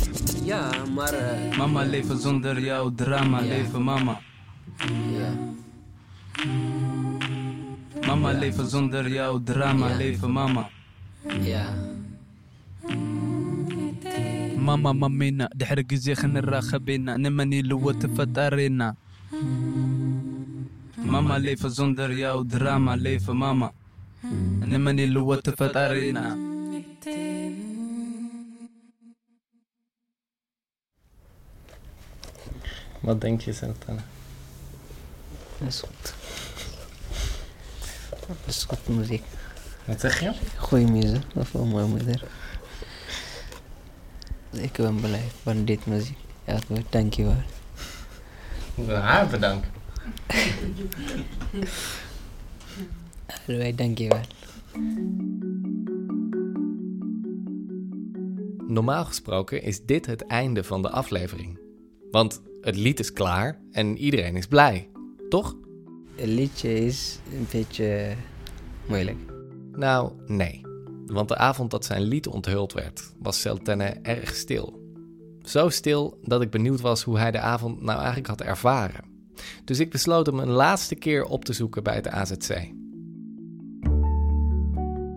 Ja, 0.43 0.69
maar... 0.95 1.13
eh, 1.13 1.57
Mama 1.57 1.83
leven 1.83 2.19
zonder 2.21 2.59
jou, 2.61 2.91
drama 2.95 3.39
leven 3.41 3.83
mama. 3.83 4.19
Mama 8.07 8.31
leven 8.33 8.67
zonder 8.67 9.07
jouw 9.07 9.39
drama, 9.39 9.87
yeah. 9.87 9.97
leven 9.97 10.31
mama. 10.31 10.63
Ja. 11.43 11.65
ماما 14.65 14.91
مامينا 14.93 15.49
دحرق 15.55 15.93
زيخن 15.93 16.37
الراخبينا 16.37 17.17
نماني 17.17 17.61
لوت 17.61 18.05
فتارينا 18.05 18.95
ماما 21.05 21.37
ليف 21.39 21.67
زندر 21.67 22.11
يا 22.11 22.31
ودراما 22.33 22.95
ليف 22.95 23.29
ماما 23.29 23.71
نماني 24.71 25.05
لوت 25.05 25.49
فتارينا 25.49 26.35
ما 33.03 33.13
دنكي 33.13 33.53
سنتنا 33.53 34.01
اسود 35.67 36.24
Dat 38.27 38.37
is 38.45 38.63
goed. 38.63 38.69
Dat 38.69 38.77
is 38.79 38.85
goed 38.85 38.95
muziek. 38.95 39.23
Wat 39.85 39.99
zeg 39.99 40.19
je? 40.19 40.31
Goeie 40.57 40.87
muziek 40.87 41.23
voor 41.35 41.67
mijn 41.67 41.89
moeder. 41.89 42.23
Ik 44.51 44.71
ben 44.71 44.95
blij 44.95 45.23
van 45.43 45.65
dit 45.65 45.85
muziek. 45.85 46.17
Ja, 46.45 46.59
goed, 46.67 46.83
dankjewel. 46.89 47.43
Haar 48.87 49.27
bedankt. 49.27 49.67
Allebei, 53.47 53.75
dankjewel. 53.75 54.21
Normaal 58.67 59.05
gesproken 59.05 59.61
is 59.61 59.85
dit 59.85 60.05
het 60.05 60.25
einde 60.25 60.63
van 60.63 60.81
de 60.81 60.89
aflevering. 60.89 61.59
Want 62.11 62.41
het 62.61 62.75
lied 62.75 62.99
is 62.99 63.13
klaar 63.13 63.59
en 63.71 63.97
iedereen 63.97 64.35
is 64.35 64.47
blij, 64.47 64.89
toch? 65.29 65.55
Het 66.15 66.27
liedje 66.27 66.85
is 66.85 67.19
een 67.33 67.47
beetje 67.51 68.15
moeilijk. 68.87 69.17
Nou, 69.71 70.11
nee. 70.27 70.61
Want 71.05 71.27
de 71.27 71.37
avond 71.37 71.71
dat 71.71 71.85
zijn 71.85 72.01
lied 72.01 72.27
onthuld 72.27 72.73
werd, 72.73 73.13
was 73.19 73.41
Celtenne 73.41 73.85
erg 74.01 74.35
stil. 74.35 74.83
Zo 75.41 75.69
stil 75.69 76.19
dat 76.23 76.41
ik 76.41 76.49
benieuwd 76.49 76.81
was 76.81 77.03
hoe 77.03 77.17
hij 77.17 77.31
de 77.31 77.39
avond 77.39 77.81
nou 77.81 77.97
eigenlijk 77.97 78.27
had 78.27 78.41
ervaren. 78.41 79.03
Dus 79.63 79.79
ik 79.79 79.91
besloot 79.91 80.25
hem 80.25 80.39
een 80.39 80.49
laatste 80.49 80.95
keer 80.95 81.25
op 81.25 81.45
te 81.45 81.53
zoeken 81.53 81.83
bij 81.83 81.95
het 81.95 82.07
AZC. 82.07 82.71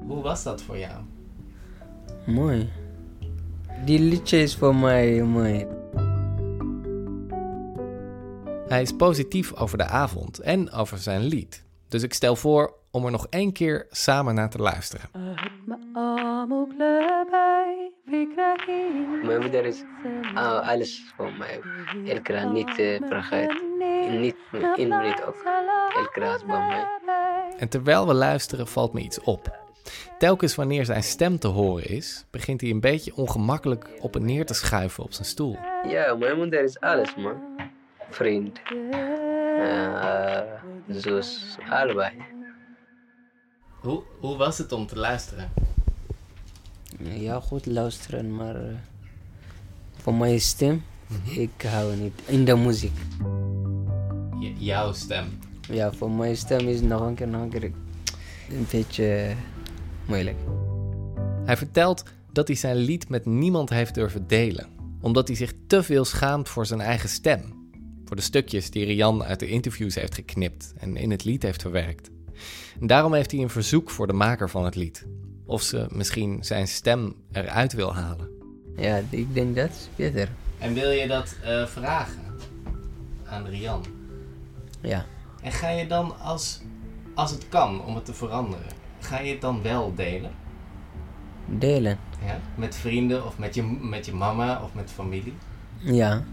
Hoe 0.07 0.23
was 0.23 0.43
dat 0.43 0.63
voor 0.63 0.79
jou? 0.79 1.03
Mooi. 2.27 2.69
Die 3.85 4.01
liedje 4.01 4.39
is 4.43 4.57
voor 4.57 4.75
mij 4.75 5.23
mooi. 5.23 5.67
Hij 8.69 8.83
is 8.83 8.93
positief 8.93 9.55
over 9.55 9.79
de 9.79 9.85
avond 9.85 10.39
en 10.39 10.73
over 10.73 10.99
zijn 10.99 11.25
lied. 11.25 11.65
Dus 11.89 12.03
ik 12.03 12.15
stel 12.15 12.37
voor 12.37 12.75
om 12.91 13.05
er 13.05 13.11
nog 13.11 13.27
één 13.31 13.53
keer 13.53 13.87
samen 13.91 14.35
naar 14.35 14.51
te 14.51 14.59
luisteren. 14.59 15.09
Uh, 15.17 15.23
Mijn 19.23 19.41
moeder 19.41 19.65
is 19.65 19.83
ah, 20.35 20.69
alles 20.69 21.13
voor 21.17 21.33
mij. 21.33 21.61
Elke 22.07 22.33
niet 22.53 22.79
uh, 22.79 23.01
vergeten. 23.09 23.63
Niet 24.21 24.37
ook. 25.27 25.37
Elke 25.97 26.11
keer 26.13 26.35
is 26.35 26.45
bij 26.45 26.67
mij. 26.67 26.87
En 27.59 27.69
terwijl 27.69 28.07
we 28.07 28.15
luisteren 28.15 28.67
valt 28.67 28.93
me 28.93 29.01
iets 29.01 29.21
op. 29.21 29.67
Telkens 30.19 30.55
wanneer 30.55 30.85
zijn 30.85 31.03
stem 31.03 31.39
te 31.39 31.49
horen 31.49 31.89
is, 31.89 32.25
begint 32.31 32.61
hij 32.61 32.71
een 32.71 32.81
beetje 32.81 33.17
ongemakkelijk 33.17 33.89
op 34.01 34.17
en 34.17 34.25
neer 34.25 34.47
te 34.47 34.55
schuiven 34.55 35.05
op 35.05 35.13
zijn 35.13 35.27
stoel. 35.27 35.57
Ja, 35.87 36.15
mijn 36.15 36.37
moeder 36.37 36.63
is 36.63 36.81
alles, 36.81 37.15
man. 37.17 37.37
Vriend, 38.11 38.59
uh, 38.73 40.41
zus, 40.89 41.57
allebei. 41.71 42.13
Hoe, 43.81 44.03
hoe 44.21 44.37
was 44.37 44.59
het 44.59 44.73
om 44.73 44.87
te 44.87 44.97
luisteren? 44.97 45.51
Ja, 46.99 47.41
goed 47.41 47.67
luisteren, 47.67 48.37
maar 48.37 48.57
uh, 48.57 48.75
voor 49.97 50.15
mijn 50.15 50.41
stem, 50.41 50.85
ik 51.25 51.63
hou 51.63 51.97
niet 51.97 52.21
in 52.27 52.45
de 52.45 52.57
muziek. 52.57 52.99
J 54.41 54.55
jouw 54.59 54.93
stem? 54.93 55.39
Ja, 55.61 55.93
voor 55.93 56.11
mijn 56.11 56.37
stem 56.37 56.69
is 56.69 56.81
nog 56.81 57.01
een 57.01 57.15
keer, 57.15 57.29
nog 57.29 57.43
een 57.43 57.49
keer 57.49 57.73
een 58.51 58.67
beetje 58.71 59.35
moeilijk. 60.07 60.37
Hij 61.45 61.57
vertelt 61.57 62.03
dat 62.33 62.47
hij 62.47 62.57
zijn 62.57 62.77
lied 62.77 63.09
met 63.09 63.27
niemand 63.27 63.71
heeft 63.71 63.95
durven 63.95 64.27
delen, 64.27 64.67
omdat 65.01 65.29
hij 65.29 65.37
zich 65.37 65.53
te 65.67 65.83
veel 65.83 66.05
schaamt 66.05 66.49
voor 66.49 66.67
zijn 66.67 66.81
eigen 66.81 67.09
stem. 67.09 67.58
Voor 68.09 68.17
de 68.17 68.23
stukjes 68.23 68.71
die 68.71 68.85
Rian 68.85 69.25
uit 69.25 69.41
de 69.41 69.49
interviews 69.49 69.95
heeft 69.95 70.15
geknipt 70.15 70.73
en 70.77 70.97
in 70.97 71.11
het 71.11 71.25
lied 71.25 71.43
heeft 71.43 71.63
verwerkt. 71.63 72.11
En 72.81 72.87
daarom 72.87 73.15
heeft 73.15 73.31
hij 73.31 73.41
een 73.41 73.51
verzoek 73.51 73.91
voor 73.91 74.07
de 74.07 74.13
maker 74.13 74.51
van 74.51 74.65
het 74.65 74.75
lied. 74.75 75.07
Of 75.47 75.63
ze 75.63 75.87
misschien 75.91 76.39
zijn 76.41 76.69
stem 76.69 77.15
eruit 77.33 77.73
wil 77.73 77.95
halen. 77.95 78.29
Ja, 78.77 79.01
ik 79.11 79.35
denk 79.35 79.57
dat 79.57 79.71
is 79.71 79.89
beter. 79.97 80.29
En 80.59 80.75
wil 80.75 80.91
je 80.91 81.07
dat 81.07 81.37
uh, 81.45 81.67
vragen 81.67 82.23
aan 83.25 83.47
Rian? 83.47 83.85
Ja. 84.81 85.07
En 85.43 85.53
ga 85.53 85.69
je 85.69 85.87
dan, 85.87 86.21
als, 86.21 86.61
als 87.15 87.31
het 87.31 87.49
kan, 87.49 87.85
om 87.85 87.95
het 87.95 88.05
te 88.05 88.15
veranderen, 88.15 88.67
ga 88.99 89.21
je 89.21 89.33
het 89.33 89.41
dan 89.41 89.63
wel 89.63 89.95
delen? 89.95 90.31
Delen? 91.47 91.99
Ja, 92.25 92.41
met 92.55 92.77
vrienden 92.77 93.27
of 93.27 93.39
met 93.39 93.55
je, 93.55 93.63
met 93.63 94.07
je 94.07 94.13
mama 94.13 94.63
of 94.63 94.75
met 94.75 94.91
familie? 94.91 95.35
Ja. 95.79 96.25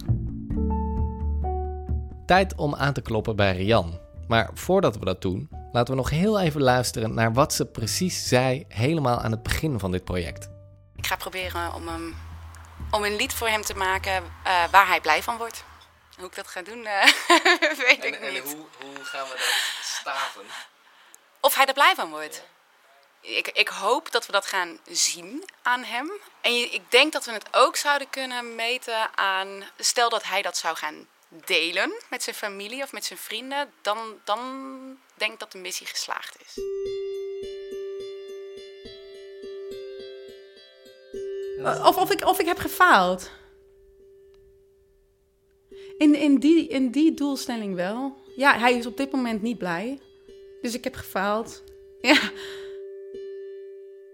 Tijd 2.26 2.56
om 2.56 2.76
aan 2.76 2.94
te 2.94 3.02
kloppen 3.02 3.36
bij 3.36 3.56
Rian. 3.56 4.00
Maar 4.28 4.50
voordat 4.54 4.98
we 4.98 5.06
dat 5.06 5.22
doen, 5.22 5.50
laten 5.72 5.94
we 5.94 6.00
nog 6.00 6.10
heel 6.10 6.40
even 6.40 6.62
luisteren 6.62 7.14
naar 7.14 7.34
wat 7.34 7.54
ze 7.54 7.66
precies 7.66 8.28
zei 8.28 8.66
helemaal 8.68 9.20
aan 9.20 9.32
het 9.32 9.44
begin 9.44 9.80
van 9.80 9.92
dit 9.92 10.04
project. 10.04 10.50
Ik 10.96 11.08
ga 11.08 11.16
proberen 11.16 11.74
om, 11.74 11.88
hem, 11.88 12.16
om 12.92 13.04
een 13.04 13.16
lied 13.16 13.34
voor 13.34 13.48
hem 13.48 13.62
te 13.62 13.76
maken 13.76 14.24
uh, 14.24 14.64
waar 14.72 14.88
hij 14.88 15.02
blij 15.02 15.24
van 15.24 15.38
wordt. 15.38 15.64
Hoe 16.18 16.26
ik 16.26 16.36
dat 16.36 16.48
ga 16.48 16.62
doen, 16.62 16.78
uh, 16.78 17.04
weet 17.88 18.00
en, 18.00 18.08
ik 18.08 18.16
en 18.16 18.34
niet. 18.34 18.44
hoe, 18.44 18.66
hoe 18.82 19.04
gaan 19.04 19.26
we 19.26 19.32
dat 19.32 19.84
staven? 19.84 20.44
Of 21.40 21.56
hij 21.56 21.66
er 21.66 21.74
blij 21.74 21.94
van 21.96 22.10
wordt. 22.10 22.44
Ik, 23.22 23.48
ik 23.48 23.68
hoop 23.68 24.12
dat 24.12 24.26
we 24.26 24.32
dat 24.32 24.46
gaan 24.46 24.80
zien 24.88 25.44
aan 25.62 25.84
hem. 25.84 26.12
En 26.42 26.56
je, 26.56 26.70
ik 26.70 26.92
denk 26.92 27.14
dat 27.14 27.26
we 27.26 27.32
het 27.32 27.48
ook 27.52 27.76
zouden 27.76 28.10
kunnen 28.10 28.56
meten 28.56 29.18
aan... 29.18 29.64
Stel 29.78 30.10
dat 30.10 30.24
hij 30.24 30.42
dat 30.42 30.58
zou 30.58 30.76
gaan 30.76 31.08
delen 31.46 31.94
met 32.10 32.24
zijn 32.24 32.36
familie 32.36 32.84
of 32.84 32.92
met 32.92 33.06
zijn 33.06 33.20
vrienden... 33.20 33.72
dan, 33.82 33.98
dan 34.24 34.40
denk 35.18 35.34
ik 35.34 35.40
dat 35.40 35.52
de 35.52 35.58
missie 35.58 35.88
geslaagd 35.88 36.38
is. 36.46 36.64
Of, 41.64 41.98
of, 41.98 42.12
ik, 42.12 42.26
of 42.26 42.40
ik 42.40 42.46
heb 42.46 42.58
gefaald. 42.58 43.32
In, 45.98 46.16
in, 46.16 46.40
die, 46.40 46.68
in 46.68 46.92
die 46.92 47.14
doelstelling 47.14 47.76
wel. 47.76 48.18
Ja, 48.36 48.60
hij 48.60 48.74
is 48.74 48.86
op 48.86 48.98
dit 48.98 49.12
moment 49.12 49.42
niet 49.42 49.58
blij. 49.58 50.00
Dus 50.62 50.74
ik 50.74 50.84
heb 50.84 50.96
gefaald. 50.96 51.64
Ja. 52.02 52.32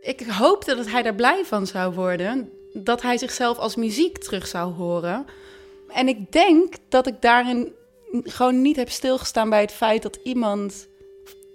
Ik 0.01 0.21
hoopte 0.21 0.75
dat 0.75 0.87
hij 0.87 1.01
daar 1.01 1.15
blij 1.15 1.45
van 1.45 1.67
zou 1.67 1.93
worden. 1.93 2.51
Dat 2.73 3.01
hij 3.01 3.17
zichzelf 3.17 3.57
als 3.57 3.75
muziek 3.75 4.17
terug 4.17 4.47
zou 4.47 4.73
horen. 4.73 5.25
En 5.93 6.07
ik 6.07 6.31
denk 6.31 6.73
dat 6.89 7.07
ik 7.07 7.21
daarin 7.21 7.73
gewoon 8.23 8.61
niet 8.61 8.75
heb 8.75 8.89
stilgestaan 8.89 9.49
bij 9.49 9.61
het 9.61 9.71
feit 9.71 10.01
dat 10.01 10.19
iemand 10.23 10.87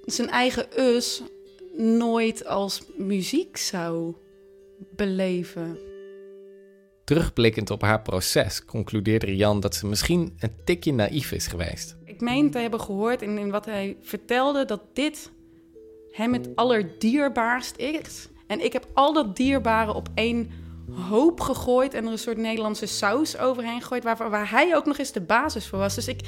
zijn 0.05 0.31
eigen 0.31 0.81
us 0.81 1.23
nooit 1.77 2.47
als 2.47 2.83
muziek 2.97 3.57
zou 3.57 4.15
beleven. 4.97 5.79
Terugblikkend 7.05 7.71
op 7.71 7.83
haar 7.83 8.03
proces 8.03 8.65
concludeerde 8.65 9.27
Rian 9.27 9.61
dat 9.61 9.75
ze 9.75 9.87
misschien 9.87 10.37
een 10.39 10.53
tikje 10.65 10.93
naïef 10.93 11.33
is 11.33 11.47
geweest. 11.47 11.97
Ik 12.05 12.21
meen 12.21 12.51
te 12.51 12.59
hebben 12.59 12.81
gehoord 12.81 13.23
in, 13.23 13.39
in 13.39 13.51
wat 13.51 13.65
hij 13.65 13.97
vertelde 14.01 14.65
dat 14.65 14.83
dit 14.93 15.31
hem 16.11 16.33
het 16.33 16.49
allerdierbaarst 16.55 17.77
is. 17.77 18.29
En 18.47 18.65
ik 18.65 18.73
heb 18.73 18.87
al 18.95 19.13
dat 19.13 19.37
dierbare 19.37 19.95
op 19.95 20.09
één 20.15 20.51
hoop 20.91 21.41
gegooid 21.41 21.95
en 21.95 22.05
er 22.05 22.13
een 22.13 22.19
soort 22.19 22.37
Nederlandse 22.37 22.87
saus 22.87 23.39
overheen 23.39 23.81
gegooid, 23.81 24.05
waar, 24.05 24.31
waar 24.31 24.51
hij 24.51 24.77
ook 24.77 24.87
nog 24.87 24.99
eens 24.99 25.13
de 25.13 25.21
basis 25.21 25.67
voor 25.67 25.79
was. 25.79 25.95
Dus 25.95 26.09
ik, 26.09 26.21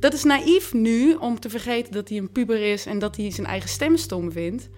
dat 0.00 0.12
is 0.12 0.24
naïef 0.24 0.72
nu 0.72 1.14
om 1.14 1.40
te 1.40 1.50
vergeten 1.50 1.92
dat 1.92 2.08
hij 2.08 2.18
een 2.18 2.32
puber 2.32 2.72
is 2.72 2.86
en 2.86 2.98
dat 2.98 3.16
hij 3.16 3.30
zijn 3.30 3.46
eigen 3.46 3.68
stem 3.68 3.96
stom 3.96 4.32
vindt. 4.32 4.68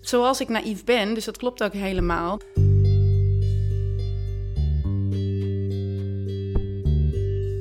Zoals 0.00 0.40
ik 0.40 0.48
naïef 0.48 0.84
ben, 0.84 1.14
dus 1.14 1.24
dat 1.24 1.36
klopt 1.36 1.62
ook 1.62 1.72
helemaal. 1.72 2.40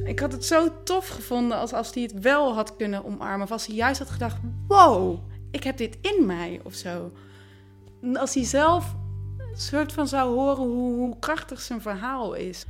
Ik 0.06 0.19
had 0.19 0.32
het 0.32 0.45
zo 0.45 0.84
tof 0.84 1.08
gevonden 1.08 1.58
als, 1.58 1.73
als 1.73 1.93
hij 1.93 2.03
het 2.03 2.19
wel 2.19 2.53
had 2.53 2.75
kunnen 2.75 3.06
omarmen. 3.06 3.45
Of 3.45 3.51
als 3.51 3.65
hij 3.65 3.75
juist 3.75 3.99
had 3.99 4.10
gedacht, 4.10 4.38
wow, 4.67 5.19
ik 5.51 5.63
heb 5.63 5.77
dit 5.77 5.97
in 6.01 6.25
mij 6.25 6.60
of 6.63 6.73
zo. 6.73 7.12
Als 8.13 8.34
hij 8.34 8.43
zelf 8.43 8.95
soort 9.62 9.92
van 9.92 10.08
zou 10.08 10.36
horen 10.36 10.63
hoe, 10.63 10.96
hoe 10.96 11.20
krachtig 11.20 11.62
zijn 11.62 11.82
verhaal 11.82 12.34
is. 12.34 12.66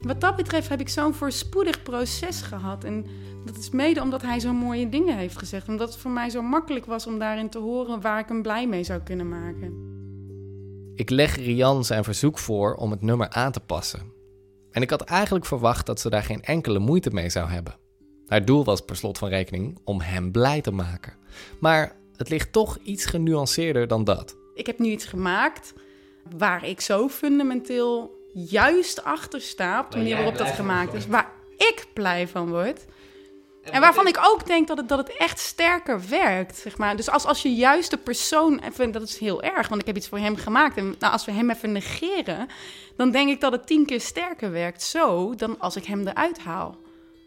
Wat 0.00 0.20
dat 0.20 0.36
betreft 0.36 0.68
heb 0.68 0.80
ik 0.80 0.88
zo'n 0.88 1.14
voorspoedig 1.14 1.82
proces 1.82 2.42
gehad. 2.42 2.84
En 2.84 3.06
dat 3.44 3.56
is 3.56 3.70
mede 3.70 4.00
omdat 4.00 4.22
hij 4.22 4.40
zo 4.40 4.52
mooie 4.52 4.88
dingen 4.88 5.16
heeft 5.16 5.38
gezegd. 5.38 5.68
Omdat 5.68 5.88
het 5.88 5.98
voor 5.98 6.10
mij 6.10 6.30
zo 6.30 6.42
makkelijk 6.42 6.86
was 6.86 7.06
om 7.06 7.18
daarin 7.18 7.50
te 7.50 7.58
horen 7.58 8.00
waar 8.00 8.18
ik 8.18 8.28
hem 8.28 8.42
blij 8.42 8.68
mee 8.68 8.84
zou 8.84 9.00
kunnen 9.00 9.28
maken. 9.28 9.88
Ik 10.94 11.10
leg 11.10 11.36
Rian 11.36 11.84
zijn 11.84 12.04
verzoek 12.04 12.38
voor 12.38 12.74
om 12.74 12.90
het 12.90 13.02
nummer 13.02 13.28
aan 13.28 13.52
te 13.52 13.60
passen. 13.60 14.12
En 14.70 14.82
ik 14.82 14.90
had 14.90 15.00
eigenlijk 15.00 15.44
verwacht 15.44 15.86
dat 15.86 16.00
ze 16.00 16.10
daar 16.10 16.22
geen 16.22 16.42
enkele 16.42 16.78
moeite 16.78 17.10
mee 17.10 17.30
zou 17.30 17.48
hebben. 17.48 17.76
Haar 18.26 18.44
doel 18.44 18.64
was 18.64 18.80
per 18.80 18.96
slot 18.96 19.18
van 19.18 19.28
rekening 19.28 19.78
om 19.84 20.00
hem 20.00 20.32
blij 20.32 20.60
te 20.60 20.70
maken. 20.70 21.12
Maar 21.60 21.96
het 22.16 22.28
ligt 22.28 22.52
toch 22.52 22.78
iets 22.82 23.04
genuanceerder 23.04 23.88
dan 23.88 24.04
dat. 24.04 24.36
Ik 24.54 24.66
heb 24.66 24.78
nu 24.78 24.88
iets 24.88 25.04
gemaakt 25.04 25.74
waar 26.36 26.64
ik 26.64 26.80
zo 26.80 27.08
fundamenteel 27.08 28.18
juist 28.32 29.04
achter 29.04 29.40
sta 29.40 29.80
op 29.80 29.90
de 29.90 29.96
manier 29.96 30.16
waarop 30.16 30.38
dat 30.38 30.48
gemaakt 30.48 30.94
is. 30.94 31.06
Waar 31.06 31.32
ik 31.56 31.86
blij 31.92 32.28
van 32.28 32.48
word. 32.48 32.84
En 33.62 33.80
waarvan 33.80 34.06
ik 34.06 34.18
ook 34.22 34.46
denk 34.46 34.68
dat 34.68 34.76
het, 34.76 34.88
dat 34.88 34.98
het 34.98 35.16
echt 35.16 35.38
sterker 35.38 36.08
werkt. 36.08 36.56
Zeg 36.56 36.78
maar. 36.78 36.96
Dus 36.96 37.10
als, 37.10 37.24
als 37.24 37.42
je 37.42 37.54
juist 37.54 37.90
de 37.90 37.96
persoon. 37.96 38.58
Even, 38.58 38.90
dat 38.90 39.02
is 39.02 39.18
heel 39.18 39.42
erg, 39.42 39.68
want 39.68 39.80
ik 39.80 39.86
heb 39.86 39.96
iets 39.96 40.08
voor 40.08 40.18
hem 40.18 40.36
gemaakt. 40.36 40.76
En 40.76 40.94
nou, 40.98 41.12
als 41.12 41.24
we 41.24 41.32
hem 41.32 41.50
even 41.50 41.72
negeren. 41.72 42.48
dan 42.96 43.10
denk 43.10 43.28
ik 43.28 43.40
dat 43.40 43.52
het 43.52 43.66
tien 43.66 43.86
keer 43.86 44.00
sterker 44.00 44.50
werkt 44.50 44.82
zo. 44.82 45.34
dan 45.34 45.58
als 45.58 45.76
ik 45.76 45.84
hem 45.84 46.06
eruit 46.06 46.38
haal. 46.38 46.78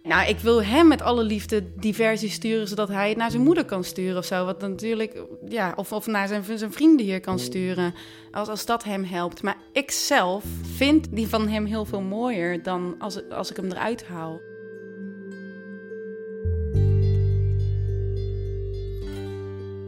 Nou, 0.04 0.28
ik 0.28 0.40
wil 0.40 0.64
hem 0.64 0.88
met 0.88 1.02
alle 1.02 1.24
liefde 1.24 1.76
die 1.76 1.94
versie 1.94 2.30
sturen. 2.30 2.68
zodat 2.68 2.88
hij 2.88 3.10
het 3.10 3.18
naar 3.18 3.32
zijn 3.32 3.44
moeder 3.44 3.66
kan 3.66 3.84
sturen 3.84 4.18
of 4.18 4.26
zo. 4.26 4.46
Wat 4.46 4.62
natuurlijk. 4.62 5.24
Ja, 5.48 5.74
of, 5.76 5.92
of 5.92 6.08
naar 6.08 6.28
zijn, 6.28 6.44
zijn 6.58 6.74
vrienden 6.74 7.06
hier 7.06 7.20
kan 7.20 7.40
sturen. 7.40 7.94
Als, 8.32 8.48
als 8.48 8.66
dat 8.66 8.84
hem 8.84 9.04
helpt. 9.04 9.42
Maar 9.42 9.58
ik 9.72 9.92
zelf 9.92 10.44
vind 10.76 11.08
die 11.16 11.28
van 11.28 11.48
hem 11.48 11.66
heel 11.66 11.86
veel 11.86 12.02
mooier. 12.02 12.64
dan 12.64 12.96
als, 13.00 13.30
als 13.30 13.50
ik 13.50 13.56
hem 13.56 13.72
eruit 13.72 14.06
haal. 14.06 14.40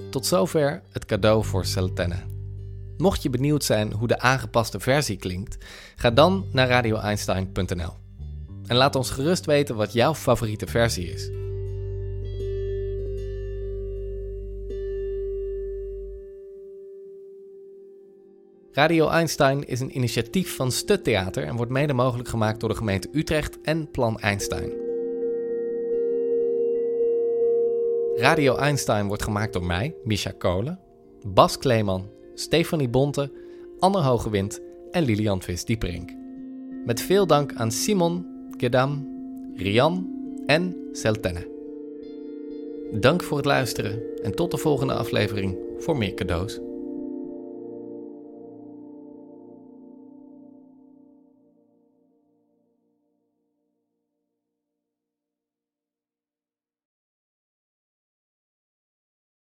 Tot 0.09 0.25
zover 0.25 0.81
het 0.91 1.05
cadeau 1.05 1.43
voor 1.43 1.65
Celtenne. 1.65 2.23
Mocht 2.97 3.23
je 3.23 3.29
benieuwd 3.29 3.63
zijn 3.63 3.93
hoe 3.93 4.07
de 4.07 4.19
aangepaste 4.19 4.79
versie 4.79 5.17
klinkt, 5.17 5.65
ga 5.95 6.11
dan 6.11 6.45
naar 6.51 6.67
radioeinstein.nl. 6.67 8.04
En 8.67 8.75
laat 8.75 8.95
ons 8.95 9.09
gerust 9.09 9.45
weten 9.45 9.75
wat 9.75 9.93
jouw 9.93 10.13
favoriete 10.13 10.67
versie 10.67 11.07
is. 11.07 11.31
Radio 18.71 19.07
Einstein 19.09 19.67
is 19.67 19.79
een 19.79 19.95
initiatief 19.95 20.55
van 20.55 20.71
Stut 20.71 21.03
Theater 21.03 21.43
en 21.43 21.55
wordt 21.55 21.71
mede 21.71 21.93
mogelijk 21.93 22.29
gemaakt 22.29 22.59
door 22.59 22.69
de 22.69 22.75
gemeente 22.75 23.09
Utrecht 23.11 23.61
en 23.61 23.91
Plan 23.91 24.19
Einstein. 24.19 24.71
Radio 28.15 28.55
Einstein 28.55 29.07
wordt 29.07 29.23
gemaakt 29.23 29.53
door 29.53 29.65
mij, 29.65 29.95
Misha 30.03 30.31
Kolen, 30.31 30.79
Bas 31.27 31.57
Kleeman, 31.57 32.09
Stefanie 32.33 32.89
Bonte, 32.89 33.31
Anne 33.79 34.01
Hogewind 34.01 34.61
en 34.91 35.03
Lilian 35.03 35.41
Vis-Dieperink. 35.41 36.11
Met 36.85 37.01
veel 37.01 37.27
dank 37.27 37.53
aan 37.53 37.71
Simon, 37.71 38.34
Gedam, 38.57 39.07
Rian 39.55 40.09
en 40.45 40.75
Seltenne. 40.91 41.47
Dank 42.91 43.23
voor 43.23 43.37
het 43.37 43.45
luisteren 43.45 44.01
en 44.23 44.35
tot 44.35 44.51
de 44.51 44.57
volgende 44.57 44.93
aflevering 44.93 45.57
voor 45.77 45.97
meer 45.97 46.13
cadeaus. 46.13 46.59